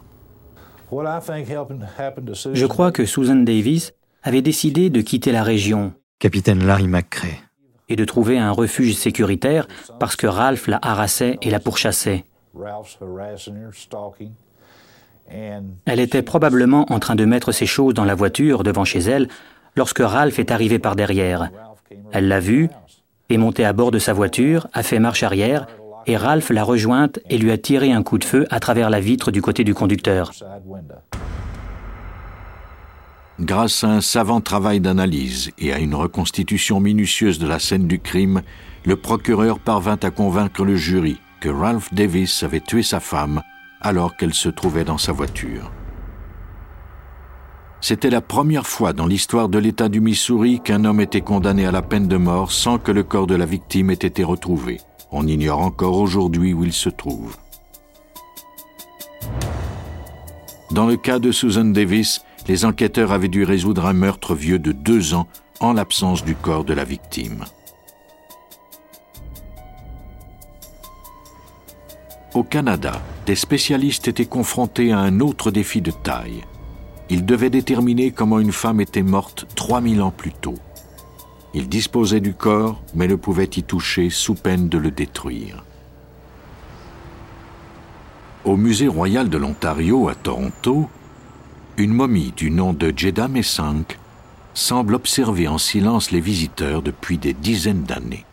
Je 0.92 2.66
crois 2.66 2.92
que 2.92 3.04
Susan 3.04 3.36
Davis 3.36 3.92
avait 4.22 4.42
décidé 4.42 4.90
de 4.90 5.00
quitter 5.00 5.32
la 5.32 5.42
région. 5.42 5.92
Capitaine 6.18 6.66
Larry 6.66 6.88
McCrae. 6.88 7.38
Et 7.88 7.96
de 7.96 8.04
trouver 8.04 8.38
un 8.38 8.50
refuge 8.50 8.94
sécuritaire 8.94 9.66
parce 9.98 10.16
que 10.16 10.26
Ralph 10.26 10.66
la 10.66 10.78
harassait 10.82 11.38
et 11.42 11.50
la 11.50 11.60
pourchassait. 11.60 12.24
Elle 15.86 16.00
était 16.00 16.22
probablement 16.22 16.86
en 16.92 16.98
train 16.98 17.14
de 17.14 17.24
mettre 17.24 17.52
ses 17.52 17.66
choses 17.66 17.94
dans 17.94 18.04
la 18.04 18.14
voiture 18.14 18.62
devant 18.62 18.84
chez 18.84 19.00
elle 19.00 19.28
lorsque 19.76 20.00
Ralph 20.00 20.38
est 20.38 20.50
arrivé 20.50 20.78
par 20.78 20.96
derrière. 20.96 21.50
Elle 22.12 22.28
l'a 22.28 22.40
vu, 22.40 22.68
est 23.28 23.38
monté 23.38 23.64
à 23.64 23.72
bord 23.72 23.90
de 23.90 23.98
sa 23.98 24.12
voiture, 24.12 24.68
a 24.72 24.82
fait 24.82 24.98
marche 24.98 25.22
arrière, 25.22 25.66
et 26.06 26.16
Ralph 26.16 26.50
l'a 26.50 26.64
rejointe 26.64 27.18
et 27.28 27.38
lui 27.38 27.50
a 27.50 27.58
tiré 27.58 27.92
un 27.92 28.02
coup 28.02 28.18
de 28.18 28.24
feu 28.24 28.46
à 28.50 28.60
travers 28.60 28.90
la 28.90 29.00
vitre 29.00 29.30
du 29.30 29.42
côté 29.42 29.64
du 29.64 29.74
conducteur. 29.74 30.32
Grâce 33.40 33.84
à 33.84 33.88
un 33.88 34.00
savant 34.00 34.40
travail 34.40 34.80
d'analyse 34.80 35.50
et 35.58 35.72
à 35.72 35.78
une 35.78 35.94
reconstitution 35.94 36.78
minutieuse 36.78 37.38
de 37.38 37.46
la 37.46 37.58
scène 37.58 37.86
du 37.86 37.98
crime, 37.98 38.42
le 38.84 38.96
procureur 38.96 39.58
parvint 39.58 39.98
à 40.02 40.10
convaincre 40.10 40.64
le 40.64 40.76
jury 40.76 41.18
que 41.40 41.48
Ralph 41.48 41.92
Davis 41.92 42.42
avait 42.42 42.60
tué 42.60 42.82
sa 42.82 43.00
femme 43.00 43.40
alors 43.80 44.16
qu'elle 44.16 44.34
se 44.34 44.50
trouvait 44.50 44.84
dans 44.84 44.98
sa 44.98 45.12
voiture. 45.12 45.72
C'était 47.80 48.10
la 48.10 48.20
première 48.20 48.66
fois 48.66 48.92
dans 48.92 49.06
l'histoire 49.06 49.48
de 49.48 49.58
l'État 49.58 49.88
du 49.88 50.02
Missouri 50.02 50.60
qu'un 50.60 50.84
homme 50.84 51.00
était 51.00 51.22
condamné 51.22 51.64
à 51.64 51.72
la 51.72 51.80
peine 51.80 52.08
de 52.08 52.18
mort 52.18 52.52
sans 52.52 52.78
que 52.78 52.92
le 52.92 53.02
corps 53.02 53.26
de 53.26 53.34
la 53.34 53.46
victime 53.46 53.90
ait 53.90 53.94
été 53.94 54.22
retrouvé. 54.22 54.80
On 55.12 55.26
ignore 55.26 55.60
encore 55.60 55.96
aujourd'hui 55.96 56.52
où 56.52 56.64
il 56.64 56.72
se 56.72 56.88
trouve. 56.88 57.36
Dans 60.70 60.86
le 60.86 60.96
cas 60.96 61.18
de 61.18 61.32
Susan 61.32 61.64
Davis, 61.64 62.24
les 62.46 62.64
enquêteurs 62.64 63.10
avaient 63.10 63.28
dû 63.28 63.42
résoudre 63.42 63.86
un 63.86 63.92
meurtre 63.92 64.34
vieux 64.34 64.60
de 64.60 64.72
deux 64.72 65.14
ans 65.14 65.26
en 65.58 65.72
l'absence 65.72 66.24
du 66.24 66.36
corps 66.36 66.64
de 66.64 66.74
la 66.74 66.84
victime. 66.84 67.44
Au 72.34 72.44
Canada, 72.44 73.02
des 73.26 73.34
spécialistes 73.34 74.06
étaient 74.06 74.26
confrontés 74.26 74.92
à 74.92 74.98
un 75.00 75.18
autre 75.18 75.50
défi 75.50 75.80
de 75.80 75.90
taille. 75.90 76.44
Ils 77.08 77.26
devaient 77.26 77.50
déterminer 77.50 78.12
comment 78.12 78.38
une 78.38 78.52
femme 78.52 78.80
était 78.80 79.02
morte 79.02 79.46
3000 79.56 80.00
ans 80.00 80.12
plus 80.12 80.32
tôt. 80.32 80.54
Ils 81.52 81.68
disposaient 81.68 82.20
du 82.20 82.34
corps, 82.34 82.82
mais 82.94 83.08
ne 83.08 83.16
pouvaient 83.16 83.50
y 83.56 83.62
toucher 83.62 84.08
sous 84.10 84.34
peine 84.34 84.68
de 84.68 84.78
le 84.78 84.90
détruire. 84.90 85.64
Au 88.44 88.56
Musée 88.56 88.88
royal 88.88 89.28
de 89.28 89.36
l'Ontario 89.36 90.08
à 90.08 90.14
Toronto, 90.14 90.88
une 91.76 91.92
momie 91.92 92.32
du 92.36 92.50
nom 92.50 92.72
de 92.72 92.92
Jeddah 92.94 93.28
Messank 93.28 93.98
semble 94.54 94.94
observer 94.94 95.48
en 95.48 95.58
silence 95.58 96.10
les 96.10 96.20
visiteurs 96.20 96.82
depuis 96.82 97.18
des 97.18 97.32
dizaines 97.32 97.82
d'années. 97.82 98.24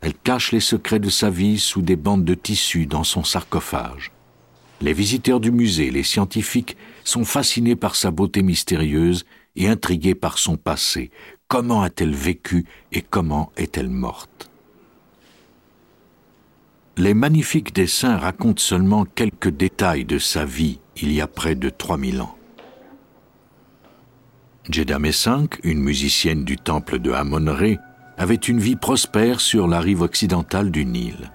Elle 0.00 0.14
cache 0.14 0.52
les 0.52 0.60
secrets 0.60 1.00
de 1.00 1.10
sa 1.10 1.30
vie 1.30 1.58
sous 1.58 1.82
des 1.82 1.96
bandes 1.96 2.24
de 2.24 2.34
tissu 2.34 2.86
dans 2.86 3.04
son 3.04 3.24
sarcophage. 3.24 4.12
Les 4.80 4.92
visiteurs 4.92 5.40
du 5.40 5.50
musée, 5.50 5.90
les 5.90 6.04
scientifiques, 6.04 6.76
sont 7.02 7.24
fascinés 7.24 7.74
par 7.74 7.96
sa 7.96 8.12
beauté 8.12 8.42
mystérieuse 8.42 9.24
et 9.58 9.68
intrigués 9.68 10.14
par 10.14 10.38
son 10.38 10.56
passé. 10.56 11.10
Comment 11.48 11.82
a-t-elle 11.82 12.14
vécu 12.14 12.64
et 12.92 13.02
comment 13.02 13.52
est-elle 13.56 13.90
morte? 13.90 14.50
Les 16.96 17.14
magnifiques 17.14 17.74
dessins 17.74 18.16
racontent 18.16 18.62
seulement 18.62 19.04
quelques 19.04 19.50
détails 19.50 20.04
de 20.04 20.18
sa 20.18 20.44
vie 20.44 20.80
il 20.96 21.12
y 21.12 21.20
a 21.20 21.26
près 21.26 21.54
de 21.54 21.68
3000 21.68 22.22
ans. 22.22 22.36
Jeddah 24.68 24.98
Messank, 24.98 25.60
une 25.62 25.80
musicienne 25.80 26.44
du 26.44 26.56
temple 26.56 26.98
de 26.98 27.12
Amon-Ré, 27.12 27.78
avait 28.16 28.34
une 28.34 28.58
vie 28.58 28.76
prospère 28.76 29.40
sur 29.40 29.68
la 29.68 29.80
rive 29.80 30.02
occidentale 30.02 30.70
du 30.70 30.84
Nil. 30.84 31.30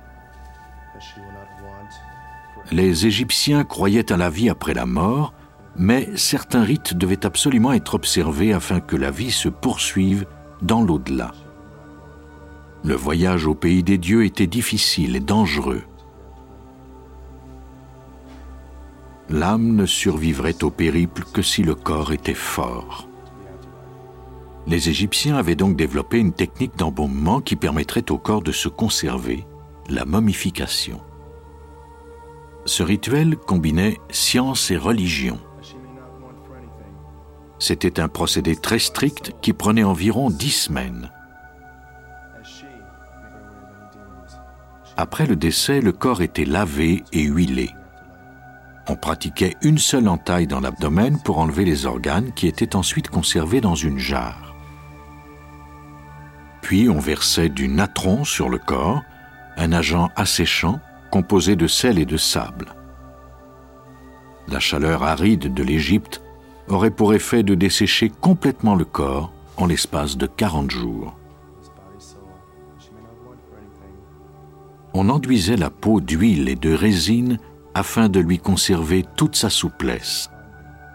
Les 2.72 3.06
Égyptiens 3.06 3.63
croyaient 3.63 4.12
à 4.12 4.18
la 4.18 4.30
vie 4.30 4.50
après 4.50 4.74
la 4.74 4.86
mort, 4.86 5.34
mais 5.75 6.10
certains 6.15 6.63
rites 6.63 6.94
devaient 6.94 7.25
absolument 7.25 7.74
être 7.74 7.96
observés 7.96 8.53
afin 8.53 8.80
que 8.80 8.96
la 8.96 9.12
vie 9.12 9.32
se 9.32 9.50
poursuive 9.50 10.25
dans 10.62 10.82
l'au-delà. 10.82 11.32
Le 12.84 12.96
voyage 12.96 13.48
au 13.48 13.56
pays 13.56 13.84
des 13.84 13.98
dieux 13.98 14.25
était 14.25 14.48
difficile 14.48 15.15
et 15.15 15.22
dangereux. 15.22 15.84
L'âme 19.30 19.75
ne 19.75 19.86
survivrait 19.86 20.63
au 20.63 20.70
périple 20.70 21.24
que 21.34 21.42
si 21.42 21.63
le 21.63 21.75
corps 21.75 22.12
était 22.12 22.34
fort. 22.34 23.08
Les 24.68 24.89
Égyptiens 24.89 25.38
avaient 25.38 25.56
donc 25.56 25.75
développé 25.75 26.20
une 26.20 26.34
technique 26.34 26.77
d'embaumement 26.77 27.42
qui 27.42 27.56
permettrait 27.56 28.12
au 28.12 28.18
corps 28.18 28.42
de 28.42 28.51
se 28.51 28.70
conserver, 28.70 29.46
la 29.89 30.06
momification. 30.06 31.01
Ce 32.65 32.84
rituel 32.84 33.36
combinait 33.36 33.98
science 34.10 34.72
et 34.72 34.77
religion. 34.77 35.39
C'était 37.63 38.01
un 38.01 38.10
procédé 38.10 38.58
très 38.58 38.77
strict 38.77 39.32
qui 39.41 39.53
prenait 39.53 39.86
environ 39.86 40.29
dix 40.29 40.51
semaines. 40.51 41.10
Après 44.98 45.25
le 45.25 45.38
décès, 45.38 45.79
le 45.79 45.93
corps 45.93 46.22
était 46.22 46.43
lavé 46.43 47.05
et 47.13 47.22
huilé. 47.22 47.70
On 48.89 48.98
pratiquait 48.98 49.55
une 49.62 49.77
seule 49.77 50.10
entaille 50.10 50.46
dans 50.46 50.60
l'abdomen 50.60 51.22
pour 51.24 51.38
enlever 51.38 51.63
les 51.63 51.86
organes 51.86 52.34
qui 52.34 52.48
étaient 52.48 52.75
ensuite 52.75 53.08
conservés 53.08 53.62
dans 53.62 53.75
une 53.75 53.98
jarre. 53.98 54.53
Puis 56.62 56.89
on 56.89 57.00
versait 57.00 57.48
du 57.48 57.70
natron 57.70 58.25
sur 58.25 58.50
le 58.50 58.58
corps, 58.58 59.03
un 59.55 59.72
agent 59.72 60.10
asséchant 60.17 60.82
composé 61.12 61.55
de 61.55 61.67
sel 61.67 61.98
et 61.98 62.05
de 62.05 62.17
sable. 62.17 62.75
La 64.50 64.60
chaleur 64.60 65.03
aride 65.03 65.53
de 65.53 65.63
l'Égypte 65.63 66.23
aurait 66.67 66.91
pour 66.91 67.13
effet 67.13 67.43
de 67.43 67.55
dessécher 67.55 68.10
complètement 68.10 68.75
le 68.75 68.86
corps 68.86 69.32
en 69.58 69.65
l'espace 69.65 70.17
de 70.17 70.25
40 70.25 70.72
jours. 70.72 71.15
On 74.93 75.10
enduisait 75.10 75.58
la 75.58 75.70
peau 75.70 76.01
d'huile 76.01 76.50
et 76.50 76.55
de 76.55 76.74
résine 76.74 77.39
afin 77.74 78.10
de 78.10 78.20
lui 78.20 78.38
conserver 78.38 79.03
toute 79.15 79.36
sa 79.36 79.50
souplesse. 79.50 80.29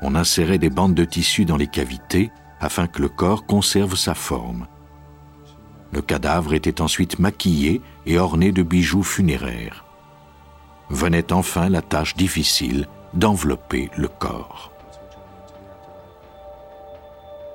On 0.03 0.15
insérait 0.15 0.59
des 0.59 0.71
bandes 0.71 0.95
de 0.95 1.05
tissu 1.05 1.45
dans 1.45 1.57
les 1.57 1.67
cavités 1.67 2.31
afin 2.61 2.87
que 2.87 3.03
le 3.03 3.09
corps 3.09 3.47
conserve 3.47 3.97
sa 3.97 4.15
forme. 4.15 4.67
Le 5.93 6.03
cadavre 6.03 6.55
était 6.55 6.81
ensuite 6.81 7.19
maquillé 7.19 7.81
et 8.07 8.19
orné 8.19 8.53
de 8.53 8.63
bijoux 8.63 9.03
funéraires 9.03 9.85
venait 10.91 11.33
enfin 11.33 11.69
la 11.69 11.83
tâche 11.83 12.17
difficile 12.17 12.87
d'envelopper 13.15 13.91
le 13.97 14.09
corps. 14.09 14.73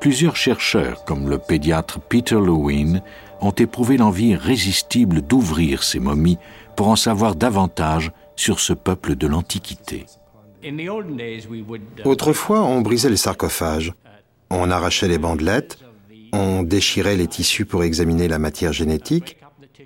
Plusieurs 0.04 0.36
chercheurs, 0.36 1.06
comme 1.06 1.30
le 1.30 1.38
pédiatre 1.38 1.98
Peter 1.98 2.36
Lewin, 2.36 3.00
ont 3.40 3.52
éprouvé 3.52 3.96
l'envie 3.96 4.32
irrésistible 4.32 5.22
d'ouvrir 5.22 5.82
ces 5.82 6.02
momies 6.02 6.38
pour 6.76 6.90
en 6.90 6.98
savoir 6.98 7.36
davantage 7.36 8.12
sur 8.36 8.60
ce 8.60 8.74
peuple 8.74 9.16
de 9.16 9.28
l'Antiquité. 9.28 10.06
Autrefois, 12.04 12.64
on 12.66 12.82
brisait 12.82 13.10
les 13.10 13.16
sarcophages 13.16 13.94
On 14.50 14.72
arrachait 14.72 15.08
les 15.08 15.18
bandelettes, 15.18 15.80
on 16.34 16.64
déchirait 16.64 17.16
les 17.16 17.28
tissus 17.28 17.64
pour 17.64 17.86
examiner 17.86 18.28
la 18.28 18.40
matière 18.40 18.74
génétique, 18.74 19.38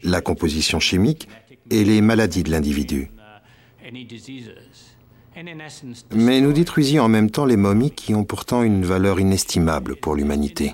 la 0.01 0.21
composition 0.21 0.79
chimique 0.79 1.27
et 1.69 1.83
les 1.83 2.01
maladies 2.01 2.41
de 2.41 2.49
l'individu. 2.49 3.11
Mais 6.15 6.41
nous 6.41 6.53
détruisions 6.53 7.03
en 7.03 7.09
même 7.09 7.29
temps 7.29 7.45
les 7.45 7.57
momies 7.57 7.91
qui 7.91 8.15
ont 8.15 8.23
pourtant 8.23 8.63
une 8.63 8.83
valeur 8.83 9.19
inestimable 9.19 9.95
pour 9.95 10.15
l'humanité. 10.15 10.73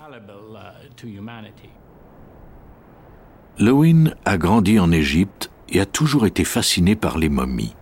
Lewin 3.60 4.14
a 4.26 4.38
grandi 4.38 4.80
en 4.80 4.92
Égypte 4.92 5.52
et 5.70 5.80
a 5.80 5.86
toujours 5.86 6.26
été 6.26 6.44
fasciné 6.44 6.96
par 6.96 7.18
les 7.18 7.30
momies. 7.30 7.76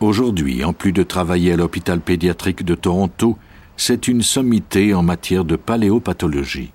Aujourd'hui, 0.00 0.64
en 0.64 0.72
plus 0.72 0.92
de 0.92 1.02
travailler 1.02 1.52
à 1.52 1.56
l'hôpital 1.56 2.00
pédiatrique 2.00 2.64
de 2.64 2.74
Toronto, 2.74 3.36
c'est 3.76 4.08
une 4.08 4.22
sommité 4.22 4.94
en 4.94 5.02
matière 5.02 5.44
de 5.44 5.56
paléopathologie. 5.56 6.72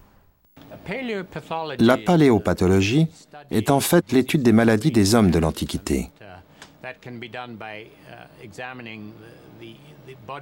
La 1.80 1.98
paléopathologie 1.98 3.08
est 3.52 3.70
en 3.70 3.80
fait 3.80 4.12
l'étude 4.12 4.44
des 4.44 4.52
maladies 4.52 4.92
des 4.92 5.16
hommes 5.16 5.32
de 5.32 5.40
l'Antiquité. 5.40 6.10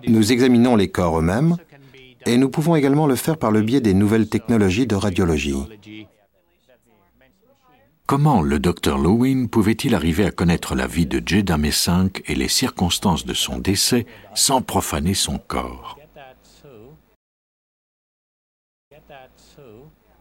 Nous 0.07 0.31
examinons 0.31 0.75
les 0.75 0.89
corps 0.89 1.19
eux-mêmes 1.19 1.57
et 2.25 2.37
nous 2.37 2.49
pouvons 2.49 2.75
également 2.75 3.07
le 3.07 3.15
faire 3.15 3.37
par 3.37 3.51
le 3.51 3.61
biais 3.61 3.81
des 3.81 3.93
nouvelles 3.93 4.29
technologies 4.29 4.87
de 4.87 4.95
radiologie. 4.95 5.63
Comment 8.07 8.41
le 8.41 8.59
docteur 8.59 8.97
Lewin 8.97 9.45
pouvait-il 9.45 9.95
arriver 9.95 10.25
à 10.25 10.31
connaître 10.31 10.75
la 10.75 10.85
vie 10.87 11.05
de 11.05 11.21
Jeddah 11.25 11.57
5 11.71 12.23
et 12.25 12.35
les 12.35 12.49
circonstances 12.49 13.25
de 13.25 13.33
son 13.33 13.57
décès 13.57 14.05
sans 14.33 14.61
profaner 14.61 15.13
son 15.13 15.37
corps? 15.37 16.00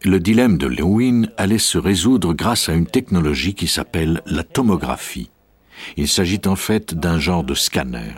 Le 0.03 0.19
dilemme 0.19 0.57
de 0.57 0.67
Lewin 0.67 1.27
allait 1.37 1.59
se 1.59 1.77
résoudre 1.77 2.33
grâce 2.33 2.71
à 2.71 2.75
une 2.75 2.87
technologie 2.87 3.53
qui 3.53 3.67
s'appelle 3.67 4.23
la 4.25 4.43
tomographie. 4.43 5.31
Il 5.99 6.09
s'agit 6.09 6.41
en 6.47 6.57
fait 6.57 6.95
d'un 6.95 7.19
genre 7.19 7.45
de 7.45 7.53
scanner. 7.53 8.15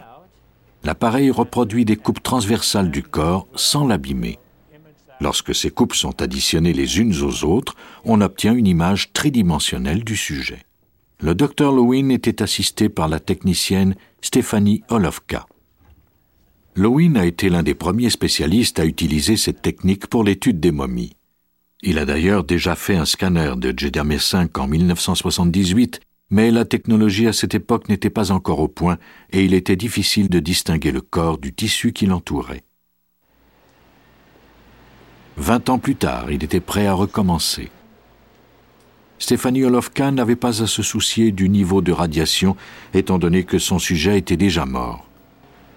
L'appareil 0.84 1.32
reproduit 1.32 1.84
des 1.84 1.96
coupes 1.96 2.22
transversales 2.22 2.92
du 2.92 3.02
corps 3.02 3.48
sans 3.56 3.84
l'abîmer. 3.84 4.38
Lorsque 5.20 5.56
ces 5.56 5.70
coupes 5.70 5.94
sont 5.94 6.22
additionnées 6.22 6.72
les 6.72 7.00
unes 7.00 7.20
aux 7.20 7.44
autres, 7.44 7.74
on 8.04 8.20
obtient 8.20 8.54
une 8.54 8.68
image 8.68 9.12
tridimensionnelle 9.12 10.04
du 10.04 10.16
sujet. 10.16 10.62
Le 11.18 11.34
docteur 11.34 11.72
Lewin 11.72 12.10
était 12.10 12.42
assisté 12.42 12.90
par 12.90 13.08
la 13.08 13.18
technicienne 13.18 13.96
Stéphanie 14.20 14.84
Olovka. 14.88 15.46
Lewin 16.76 17.16
a 17.16 17.26
été 17.26 17.48
l'un 17.48 17.64
des 17.64 17.74
premiers 17.74 18.10
spécialistes 18.10 18.78
à 18.78 18.84
utiliser 18.84 19.36
cette 19.36 19.62
technique 19.62 20.06
pour 20.06 20.22
l'étude 20.22 20.60
des 20.60 20.70
momies. 20.70 21.16
Il 21.84 21.98
a 21.98 22.04
d'ailleurs 22.04 22.44
déjà 22.44 22.76
fait 22.76 22.94
un 22.94 23.04
scanner 23.04 23.54
de 23.56 23.74
Jeddah 23.76 24.04
5 24.16 24.56
en 24.56 24.68
1978, 24.68 26.00
mais 26.30 26.52
la 26.52 26.64
technologie 26.64 27.26
à 27.26 27.32
cette 27.32 27.56
époque 27.56 27.88
n'était 27.88 28.08
pas 28.08 28.30
encore 28.30 28.60
au 28.60 28.68
point 28.68 28.98
et 29.32 29.44
il 29.44 29.52
était 29.52 29.74
difficile 29.74 30.28
de 30.28 30.38
distinguer 30.38 30.92
le 30.92 31.00
corps 31.00 31.38
du 31.38 31.52
tissu 31.52 31.92
qui 31.92 32.06
l'entourait. 32.06 32.62
Vingt 35.36 35.68
ans 35.70 35.80
plus 35.80 35.96
tard, 35.96 36.30
il 36.30 36.44
était 36.44 36.60
prêt 36.60 36.86
à 36.86 36.92
recommencer. 36.92 37.68
Stéphanie 39.18 39.64
Olovka 39.64 40.12
n'avait 40.12 40.36
pas 40.36 40.62
à 40.62 40.68
se 40.68 40.84
soucier 40.84 41.32
du 41.32 41.48
niveau 41.48 41.82
de 41.82 41.90
radiation, 41.90 42.56
étant 42.94 43.18
donné 43.18 43.42
que 43.42 43.58
son 43.58 43.80
sujet 43.80 44.18
était 44.18 44.36
déjà 44.36 44.66
mort. 44.66 45.08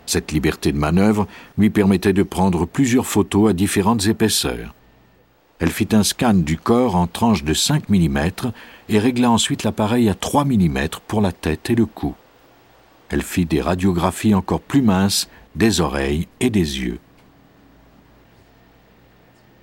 Cette 0.06 0.32
liberté 0.32 0.72
de 0.72 0.78
manœuvre 0.78 1.28
lui 1.58 1.72
permettait 1.72 2.14
de 2.14 2.22
prendre 2.22 2.68
plusieurs 2.68 3.08
photos 3.08 3.50
à 3.50 3.54
différentes 3.54 4.06
épaisseurs. 4.06 4.76
Elle 5.60 5.72
fit 5.72 5.88
un 5.94 6.04
scan 6.04 6.34
du 6.34 6.58
corps 6.58 6.96
en 6.96 7.08
tranches 7.08 7.44
de 7.44 7.54
5 7.54 7.88
mm 7.90 8.52
et 8.90 9.00
régla 9.00 9.32
ensuite 9.32 9.64
l'appareil 9.64 10.10
à 10.10 10.14
3 10.14 10.44
mm 10.44 10.88
pour 11.08 11.22
la 11.22 11.32
tête 11.32 11.70
et 11.70 11.76
le 11.76 11.86
cou. 11.86 12.14
Elle 13.10 13.24
fit 13.24 13.46
des 13.46 13.62
radiographies 13.62 14.34
encore 14.34 14.60
plus 14.60 14.82
minces 14.82 15.30
des 15.56 15.80
oreilles 15.80 16.28
et 16.42 16.50
des 16.50 16.82
yeux. 16.82 17.00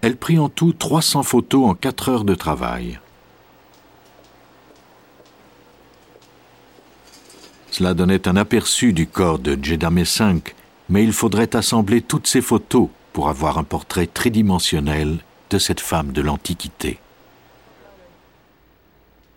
Elle 0.01 0.17
prit 0.17 0.39
en 0.39 0.49
tout 0.49 0.73
300 0.73 1.23
photos 1.23 1.69
en 1.69 1.75
4 1.75 2.09
heures 2.09 2.25
de 2.25 2.35
travail. 2.35 2.99
Cela 7.71 7.95
donnait 7.95 8.27
un 8.29 8.37
aperçu 8.37 8.93
du 8.93 9.07
corps 9.07 9.39
de 9.39 9.59
Jeddah 9.63 9.91
5, 10.05 10.55
mais 10.89 11.05
il 11.05 11.13
faudrait 11.13 11.55
assembler 11.55 12.01
toutes 12.01 12.27
ces 12.27 12.43
photos 12.43 12.89
pour 13.13 13.29
avoir 13.29 13.59
un 13.59 13.65
portrait 13.65 14.07
tridimensionnel 14.07 15.19
de 15.53 15.59
cette 15.59 15.81
femme 15.81 16.13
de 16.13 16.23
l'Antiquité. 16.23 16.99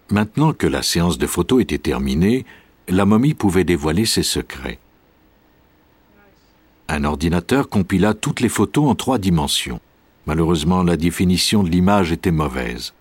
Maintenant 0.09 0.53
que 0.53 0.65
la 0.65 0.81
séance 0.81 1.17
de 1.17 1.27
photos 1.27 1.61
était 1.61 1.77
terminée, 1.77 2.45
la 2.87 3.05
momie 3.05 3.33
pouvait 3.33 3.65
dévoiler 3.65 4.05
ses 4.05 4.23
secrets. 4.23 4.79
Un 6.87 7.03
ordinateur 7.03 7.67
compila 7.67 8.13
toutes 8.13 8.39
les 8.39 8.49
photos 8.49 8.89
en 8.89 8.95
trois 8.95 9.17
dimensions. 9.17 9.81
Malheureusement, 10.25 10.83
la 10.83 10.95
définition 10.95 11.63
de 11.63 11.69
l'image 11.69 12.11
était 12.11 12.31
mauvaise. 12.31 12.93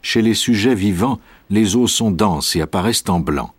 Chez 0.00 0.22
les 0.22 0.34
sujets 0.34 0.74
vivants, 0.74 1.20
les 1.50 1.76
os 1.76 1.92
sont 1.92 2.10
denses 2.10 2.56
et 2.56 2.62
apparaissent 2.62 3.08
en 3.08 3.20
blanc. 3.20 3.52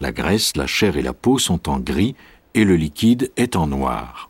La 0.00 0.12
graisse, 0.12 0.56
la 0.56 0.66
chair 0.66 0.96
et 0.96 1.02
la 1.02 1.12
peau 1.14 1.38
sont 1.38 1.68
en 1.68 1.78
gris 1.78 2.14
et 2.52 2.64
le 2.64 2.76
liquide 2.76 3.30
est 3.36 3.56
en 3.56 3.68
noir. 3.68 4.28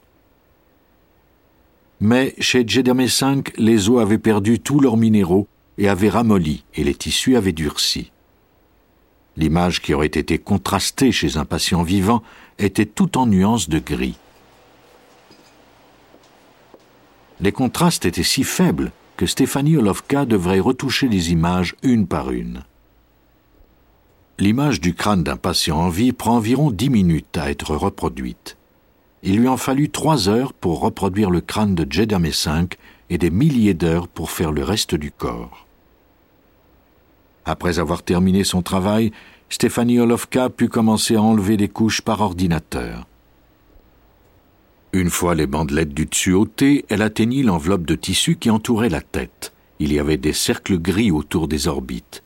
Mais 2.00 2.35
chez 2.38 2.66
Jedamé 2.66 3.09
5, 3.09 3.52
les 3.57 3.88
os 3.88 4.00
avaient 4.00 4.18
perdu 4.18 4.59
tous 4.59 4.80
leurs 4.80 4.96
minéraux 4.96 5.46
et 5.78 5.88
avaient 5.88 6.09
ramolli, 6.09 6.64
et 6.74 6.85
les 6.85 6.94
tissus 6.94 7.37
avaient 7.37 7.52
durci. 7.52 8.11
L'image 9.37 9.80
qui 9.80 9.94
aurait 9.94 10.07
été 10.07 10.38
contrastée 10.38 11.12
chez 11.12 11.37
un 11.37 11.44
patient 11.44 11.83
vivant 11.83 12.22
était 12.59 12.87
tout 12.87 13.18
en 13.18 13.26
nuances 13.26 13.68
de 13.68 13.78
gris. 13.78 14.16
Les 17.40 17.52
contrastes 17.52 18.07
étaient 18.07 18.22
si 18.22 18.44
faibles 18.44 18.92
que 19.16 19.26
Stéphanie 19.26 19.76
Olovka 19.76 20.24
devrait 20.24 20.61
retoucher 20.61 21.09
les 21.09 21.33
images 21.33 21.74
une 21.83 22.07
par 22.07 22.30
une. 22.30 22.62
L'image 24.38 24.80
du 24.80 24.94
crâne 24.94 25.22
d'un 25.22 25.37
patient 25.37 25.78
en 25.78 25.88
vie 25.88 26.12
prend 26.12 26.37
environ 26.37 26.70
dix 26.70 26.90
minutes 26.90 27.37
à 27.37 27.50
être 27.50 27.74
reproduite. 27.76 28.57
Il 29.26 29.38
lui 29.38 29.48
en 29.48 29.56
fallut 29.56 29.88
trois 29.88 30.28
heures 30.28 30.52
pour 30.52 30.80
reproduire 30.80 31.30
le 31.30 31.40
crâne 31.40 31.74
de 31.74 31.90
Jedamé 31.90 32.30
5 32.30 32.76
et 33.08 33.16
des 33.16 33.30
milliers 33.30 33.72
d'heures 33.72 34.06
pour 34.06 34.30
faire 34.30 34.52
le 34.52 34.62
reste 34.62 34.94
du 34.94 35.10
corps. 35.10 35.66
Après 37.46 37.78
avoir 37.78 38.02
terminé 38.02 38.44
son 38.44 38.60
travail, 38.60 39.12
Stéphanie 39.48 39.98
Olovka 39.98 40.50
put 40.50 40.68
commencer 40.68 41.16
à 41.16 41.22
enlever 41.22 41.56
des 41.56 41.68
couches 41.68 42.02
par 42.02 42.20
ordinateur. 42.20 43.06
Une 44.92 45.08
fois 45.08 45.34
les 45.34 45.46
bandelettes 45.46 45.94
du 45.94 46.04
dessus 46.04 46.34
ôtées, 46.34 46.84
elle 46.90 47.00
atteignit 47.00 47.44
l'enveloppe 47.44 47.87
de 47.87 47.94
tissu 47.94 48.37
qui 48.37 48.50
entourait 48.50 48.90
la 48.90 49.00
tête. 49.00 49.54
Il 49.78 49.90
y 49.90 49.98
avait 49.98 50.18
des 50.18 50.34
cercles 50.34 50.78
gris 50.78 51.10
autour 51.10 51.48
des 51.48 51.66
orbites. 51.66 52.22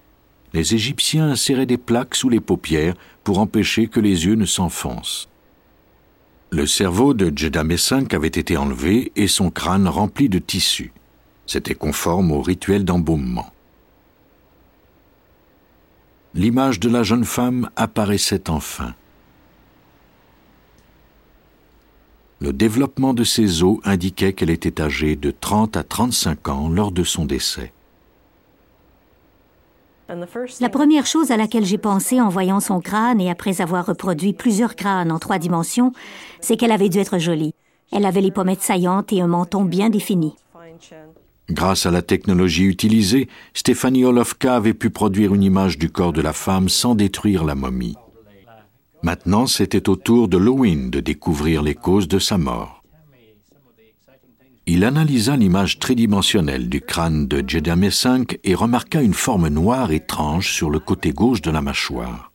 Les 0.53 0.75
Égyptiens 0.75 1.31
inséraient 1.31 1.65
des 1.65 1.79
plaques 1.79 2.17
sous 2.17 2.29
les 2.29 2.41
paupières 2.41 2.97
pour 3.23 3.39
empêcher 3.39 3.87
que 3.87 4.01
les 4.01 4.27
yeux 4.27 4.35
ne 4.35 4.47
s'enfoncent. 4.47 5.29
Le 6.51 6.67
cerveau 6.67 7.13
de 7.13 7.31
Jeddah 7.37 7.77
5 7.77 8.15
avait 8.15 8.27
été 8.27 8.57
enlevé 8.57 9.13
et 9.17 9.29
son 9.29 9.51
crâne 9.51 9.87
rempli 9.87 10.31
de 10.31 10.39
tissu. 10.39 10.93
C'était 11.47 11.75
conforme 11.75 12.33
au 12.33 12.41
rituel 12.41 12.87
d'embaumement. 12.87 13.53
L'image 16.33 16.81
de 16.81 16.89
la 16.89 17.03
jeune 17.03 17.27
femme 17.27 17.69
apparaissait 17.77 18.49
enfin. 18.49 18.95
Le 22.41 22.55
développement 22.55 23.13
de 23.13 23.25
ses 23.25 23.63
os 23.63 23.79
indiquait 23.85 24.33
qu'elle 24.33 24.51
était 24.51 24.81
âgée 24.81 25.17
de 25.17 25.31
30 25.31 25.77
à 25.77 25.83
35 25.83 26.49
ans 26.49 26.69
lors 26.71 26.93
de 26.93 27.05
son 27.05 27.27
décès. 27.27 27.73
La 30.61 30.69
première 30.71 31.07
chose 31.07 31.31
à 31.31 31.37
laquelle 31.37 31.67
j'ai 31.67 31.79
pensé 31.79 32.21
en 32.21 32.29
voyant 32.29 32.61
son 32.61 32.81
crâne 32.81 33.21
et 33.21 33.31
après 33.31 33.61
avoir 33.61 33.85
reproduit 33.85 34.33
plusieurs 34.33 34.75
crânes 34.75 35.13
en 35.13 35.19
trois 35.19 35.39
dimensions, 35.39 35.93
c'est 36.41 36.57
qu'elle 36.57 36.73
avait 36.73 36.89
dû 36.89 36.99
être 36.99 37.19
jolie. 37.19 37.55
Elle 37.93 38.07
avait 38.07 38.23
les 38.23 38.31
pommettes 38.31 38.63
saillantes 38.63 39.13
et 39.13 39.21
un 39.21 39.27
menton 39.27 39.65
bien 39.65 39.91
défini. 39.91 40.35
Grâce 41.51 41.87
à 41.87 41.91
la 41.91 42.03
technologie 42.03 42.65
utilisée, 42.65 43.29
Stéphanie 43.55 44.05
Olovka 44.05 44.57
avait 44.57 44.75
pu 44.75 44.91
produire 44.91 45.35
une 45.35 45.43
image 45.43 45.79
du 45.79 45.91
corps 45.91 46.13
de 46.13 46.21
la 46.21 46.33
femme 46.35 46.69
sans 46.69 46.95
détruire 46.95 47.45
la 47.45 47.55
momie. 47.55 47.97
Maintenant, 49.03 49.47
c'était 49.47 49.89
au 49.89 49.97
tour 49.97 50.29
de 50.29 50.37
Lewin 50.37 50.89
de 50.89 51.01
découvrir 51.01 51.63
les 51.63 51.75
causes 51.75 52.09
de 52.09 52.19
sa 52.19 52.37
mort. 52.37 52.78
Il 54.71 54.85
analysa 54.85 55.35
l'image 55.35 55.79
tridimensionnelle 55.79 56.69
du 56.69 56.83
crâne 56.83 57.27
de 57.27 57.43
Jedamé 57.49 57.91
5 57.91 58.39
et 58.45 58.55
remarqua 58.55 59.01
une 59.01 59.15
forme 59.15 59.49
noire 59.49 59.93
étrange 59.93 60.53
sur 60.53 60.69
le 60.69 60.79
côté 60.79 61.11
gauche 61.11 61.41
de 61.41 61.51
la 61.51 61.63
mâchoire. 61.63 62.31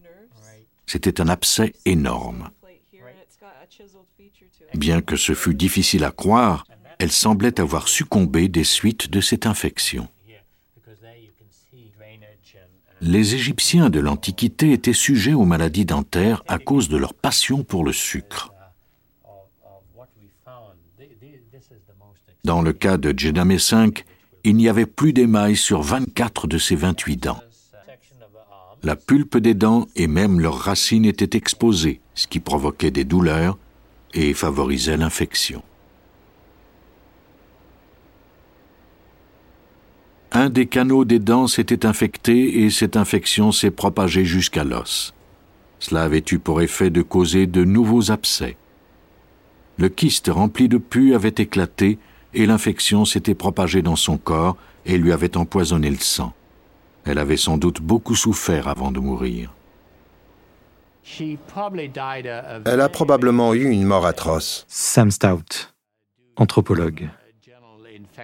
C'était 0.88 1.22
un 1.22 1.28
abcès 1.28 1.74
énorme. 1.86 2.50
Bien 4.74 5.02
que 5.02 5.16
ce 5.16 5.36
fût 5.36 5.54
difficile 5.54 6.04
à 6.04 6.10
croire, 6.10 6.66
elle 6.98 7.12
semblait 7.12 7.60
avoir 7.60 7.88
succombé 7.88 8.48
des 8.48 8.64
suites 8.64 9.12
de 9.12 9.22
cette 9.22 9.46
infection. 9.46 10.08
Les 13.00 13.36
Égyptiens 13.36 13.92
de 13.92 14.00
l'Antiquité 14.00 14.72
étaient 14.72 14.94
sujets 14.94 15.34
aux 15.34 15.46
maladies 15.46 15.86
dentaires 15.86 16.42
à 16.48 16.58
cause 16.58 16.90
de 16.90 16.98
leur 16.98 17.14
passion 17.14 17.64
pour 17.64 17.84
le 17.84 17.94
sucre. 17.94 18.53
Dans 22.46 22.62
le 22.62 22.74
cas 22.74 22.98
de 22.98 23.18
Djedamé 23.18 23.56
V, 23.56 23.94
il 24.44 24.58
n'y 24.58 24.68
avait 24.68 24.86
plus 24.86 25.14
d'émail 25.14 25.56
sur 25.56 25.82
24 25.82 26.48
de 26.48 26.58
ses 26.58 26.76
28 26.76 27.16
dents. 27.16 27.40
La 28.84 28.98
pulpe 28.98 29.38
des 29.38 29.54
dents 29.54 29.88
et 29.96 30.08
même 30.08 30.42
leurs 30.42 30.58
racines 30.58 31.06
étaient 31.06 31.38
exposées, 31.38 32.02
ce 32.16 32.28
qui 32.28 32.42
provoquait 32.42 32.92
des 32.92 33.06
douleurs 33.06 33.58
et 34.14 34.34
favorisait 34.34 34.98
l'infection. 34.98 35.64
Un 40.34 40.50
des 40.50 40.66
canaux 40.66 41.06
des 41.06 41.20
dents 41.20 41.48
s'était 41.48 41.86
infecté 41.86 42.66
et 42.66 42.70
cette 42.70 42.98
infection 42.98 43.54
s'est 43.54 43.72
propagée 43.72 44.26
jusqu'à 44.26 44.66
l'os. 44.66 45.14
Cela 45.80 46.04
avait 46.04 46.26
eu 46.30 46.40
pour 46.40 46.62
effet 46.62 46.90
de 46.90 47.04
causer 47.04 47.48
de 47.48 47.64
nouveaux 47.64 48.12
abcès. 48.12 48.58
Le 49.78 49.88
kyste 49.88 50.28
rempli 50.28 50.68
de 50.68 50.78
pus 50.78 51.16
avait 51.16 51.36
éclaté 51.38 52.00
et 52.34 52.46
l'infection 52.46 53.06
s'était 53.06 53.36
propagée 53.36 53.82
dans 53.82 53.96
son 53.96 54.18
corps 54.18 54.58
et 54.86 54.98
lui 54.98 55.12
avait 55.12 55.38
empoisonné 55.38 55.90
le 55.90 55.98
sang. 55.98 56.34
Elle 57.06 57.18
avait 57.18 57.38
sans 57.38 57.58
doute 57.58 57.82
beaucoup 57.82 58.16
souffert 58.16 58.68
avant 58.68 58.92
de 58.92 59.00
mourir. 59.00 59.54
Elle 62.66 62.82
a 62.82 62.90
probablement 62.90 63.54
eu 63.54 63.70
une 63.70 63.84
mort 63.84 64.06
atroce. 64.06 64.66
Sam 64.70 65.12
Stout, 65.12 65.74
anthropologue 66.38 67.10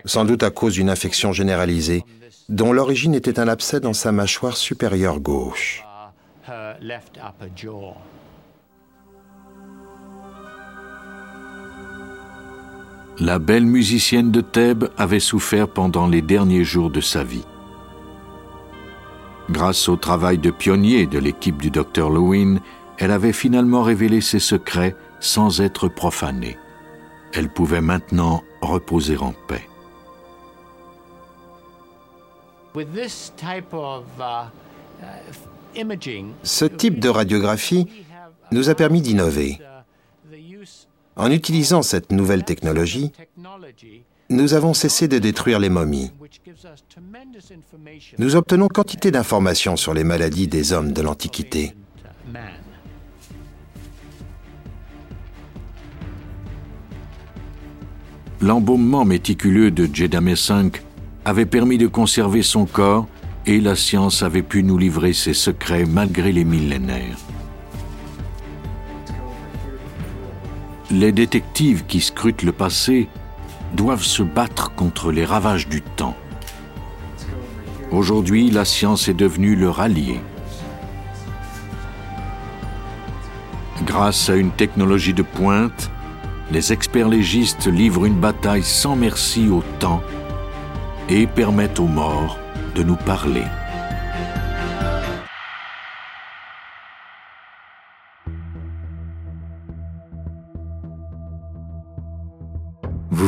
sans 0.06 0.26
doute 0.26 0.44
à 0.44 0.50
cause 0.50 0.74
d'une 0.74 0.90
infection 0.90 1.34
généralisée, 1.34 2.04
dont 2.48 2.74
l'origine 2.74 3.16
était 3.16 3.40
un 3.40 3.48
abcès 3.48 3.80
dans 3.80 3.94
sa 3.94 4.12
mâchoire 4.12 4.58
supérieure 4.58 5.20
gauche. 5.20 5.84
La 13.20 13.38
belle 13.38 13.66
musicienne 13.66 14.32
de 14.32 14.40
Thèbes 14.40 14.88
avait 14.98 15.20
souffert 15.20 15.68
pendant 15.68 16.08
les 16.08 16.22
derniers 16.22 16.64
jours 16.64 16.90
de 16.90 17.02
sa 17.02 17.22
vie. 17.22 17.44
Grâce 19.50 19.90
au 19.90 19.98
travail 19.98 20.38
de 20.38 20.52
pionnier 20.52 21.06
de 21.06 21.20
l'équipe 21.20 21.58
du 21.58 21.70
docteur 21.70 22.10
Lewin, 22.10 22.60
elle 22.98 23.12
avait 23.12 23.34
finalement 23.34 23.84
révélé 23.84 24.22
ses 24.22 24.40
secrets 24.40 24.96
sans 25.20 25.60
être 25.60 25.90
profanée. 25.90 26.58
Elle 27.34 27.50
pouvait 27.50 27.82
maintenant 27.82 28.42
reposer 28.62 29.18
en 29.18 29.34
paix. 29.48 29.68
Uh, 32.76 32.86
Ce 36.44 36.66
type 36.66 37.00
de 37.00 37.10
radiographie 37.10 37.88
nous 38.52 38.70
a 38.70 38.76
permis 38.76 39.02
d'innover. 39.02 39.60
En 41.20 41.32
utilisant 41.32 41.82
cette 41.82 42.14
nouvelle 42.14 42.46
technologie, 42.46 43.12
nous 44.30 44.54
avons 44.54 44.74
cessé 44.74 45.10
de 45.10 45.20
détruire 45.20 45.60
les 45.60 45.68
momies. 45.68 46.12
Nous 48.18 48.38
obtenons 48.38 48.70
quantité 48.70 49.12
d'informations 49.12 49.76
sur 49.76 49.94
les 49.94 50.06
maladies 50.06 50.48
des 50.48 50.72
hommes 50.72 50.94
de 50.94 51.02
l'Antiquité. 51.02 51.76
L'embaumement 58.40 59.04
méticuleux 59.04 59.72
de 59.72 59.94
Jedamé 59.94 60.36
V 60.36 60.72
avait 61.26 61.46
permis 61.46 61.78
de 61.78 61.88
conserver 61.88 62.44
son 62.44 62.66
corps 62.66 63.08
et 63.46 63.60
la 63.60 63.76
science 63.76 64.24
avait 64.24 64.42
pu 64.42 64.64
nous 64.64 64.78
livrer 64.78 65.12
ses 65.12 65.34
secrets 65.34 65.84
malgré 65.86 66.32
les 66.32 66.46
millénaires. 66.46 67.18
Les 70.92 71.12
détectives 71.12 71.86
qui 71.86 72.02
scrutent 72.02 72.42
le 72.42 72.52
passé 72.52 73.10
doivent 73.76 74.04
se 74.04 74.24
battre 74.24 74.74
contre 74.74 75.12
les 75.12 75.24
ravages 75.24 75.68
du 75.68 75.84
temps. 75.84 76.16
Aujourd'hui, 77.92 78.50
la 78.50 78.66
science 78.66 79.08
est 79.08 79.14
devenue 79.14 79.56
leur 79.56 79.82
allié. 79.82 80.20
Grâce 83.86 84.32
à 84.32 84.36
une 84.36 84.50
technologie 84.50 85.14
de 85.14 85.22
pointe, 85.22 85.92
les 86.52 86.74
experts 86.74 87.10
légistes 87.10 87.68
livrent 87.68 88.06
une 88.06 88.20
bataille 88.20 88.64
sans 88.64 88.96
merci 88.96 89.48
au 89.48 89.64
temps 89.78 90.02
et 91.08 91.28
permettent 91.28 91.80
aux 91.80 91.88
morts 91.88 92.40
de 92.74 92.82
nous 92.82 92.96
parler. 92.96 93.44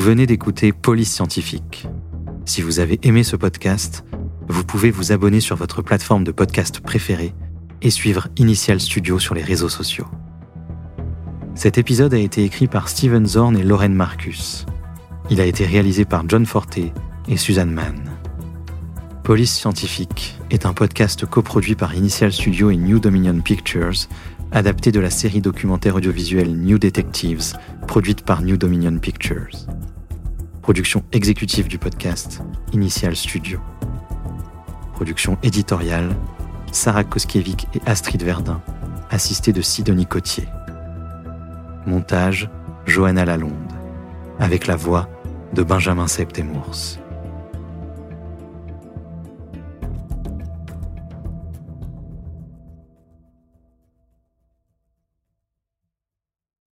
Venez 0.02 0.26
d'écouter 0.26 0.72
Police 0.72 1.14
Scientifique. 1.14 1.88
Si 2.46 2.64
vous 2.64 2.80
avez 2.80 3.00
aimé 3.04 3.24
ce 3.24 3.36
podcast, 3.36 4.04
vous 4.48 4.64
pouvez 4.64 4.90
vous 4.90 5.12
abonner 5.12 5.40
sur 5.40 5.56
votre 5.56 5.84
plateforme 5.84 6.24
de 6.24 6.32
podcast 6.32 6.80
préférée 6.80 7.36
et 7.84 7.92
suivre 7.92 8.28
Initial 8.36 8.82
Studio 8.82 9.20
sur 9.20 9.36
les 9.36 9.44
réseaux 9.44 9.70
sociaux. 9.70 10.08
Cet 11.54 11.78
épisode 11.78 12.16
a 12.16 12.18
été 12.18 12.44
écrit 12.44 12.66
par 12.66 12.90
Steven 12.90 13.28
Zorn 13.28 13.56
et 13.56 13.64
Lauren 13.64 13.90
Marcus. 13.90 14.66
Il 15.30 15.40
a 15.40 15.46
été 15.46 15.68
réalisé 15.68 16.04
par 16.04 16.28
John 16.28 16.48
Forte 16.48 16.80
et 16.80 17.38
Suzanne 17.38 17.72
Mann. 17.72 18.02
Police 19.24 19.54
Scientifique 19.54 20.36
est 20.50 20.66
un 20.66 20.74
podcast 20.74 21.28
coproduit 21.28 21.76
par 21.76 21.94
Initial 21.94 22.34
Studio 22.34 22.72
et 22.72 22.76
New 22.76 23.00
Dominion 23.00 23.40
Pictures, 23.40 24.08
adapté 24.52 24.92
de 24.92 25.00
la 25.00 25.12
série 25.12 25.42
documentaire 25.42 25.96
audiovisuelle 25.96 26.58
New 26.58 26.80
Detectives, 26.80 27.54
produite 27.88 28.24
par 28.26 28.42
New 28.42 28.58
Dominion 28.58 28.98
Pictures. 28.98 29.68
Production 30.62 31.04
exécutive 31.12 31.68
du 31.68 31.80
podcast, 31.80 32.44
Initial 32.72 33.16
Studio. 33.16 33.60
Production 34.94 35.40
éditoriale, 35.42 36.16
Sarah 36.72 37.04
Koskiewicz 37.04 37.66
et 37.74 37.82
Astrid 37.88 38.22
Verdun, 38.22 38.62
assistée 39.10 39.54
de 39.54 39.62
Sidonie 39.62 40.06
Cotier. 40.06 40.48
Montage, 41.88 42.48
Johanna 42.86 43.26
Lalonde, 43.26 43.74
avec 44.40 44.68
la 44.68 44.76
voix 44.76 45.10
de 45.54 45.64
Benjamin 45.64 46.08
Septemours. 46.08 47.01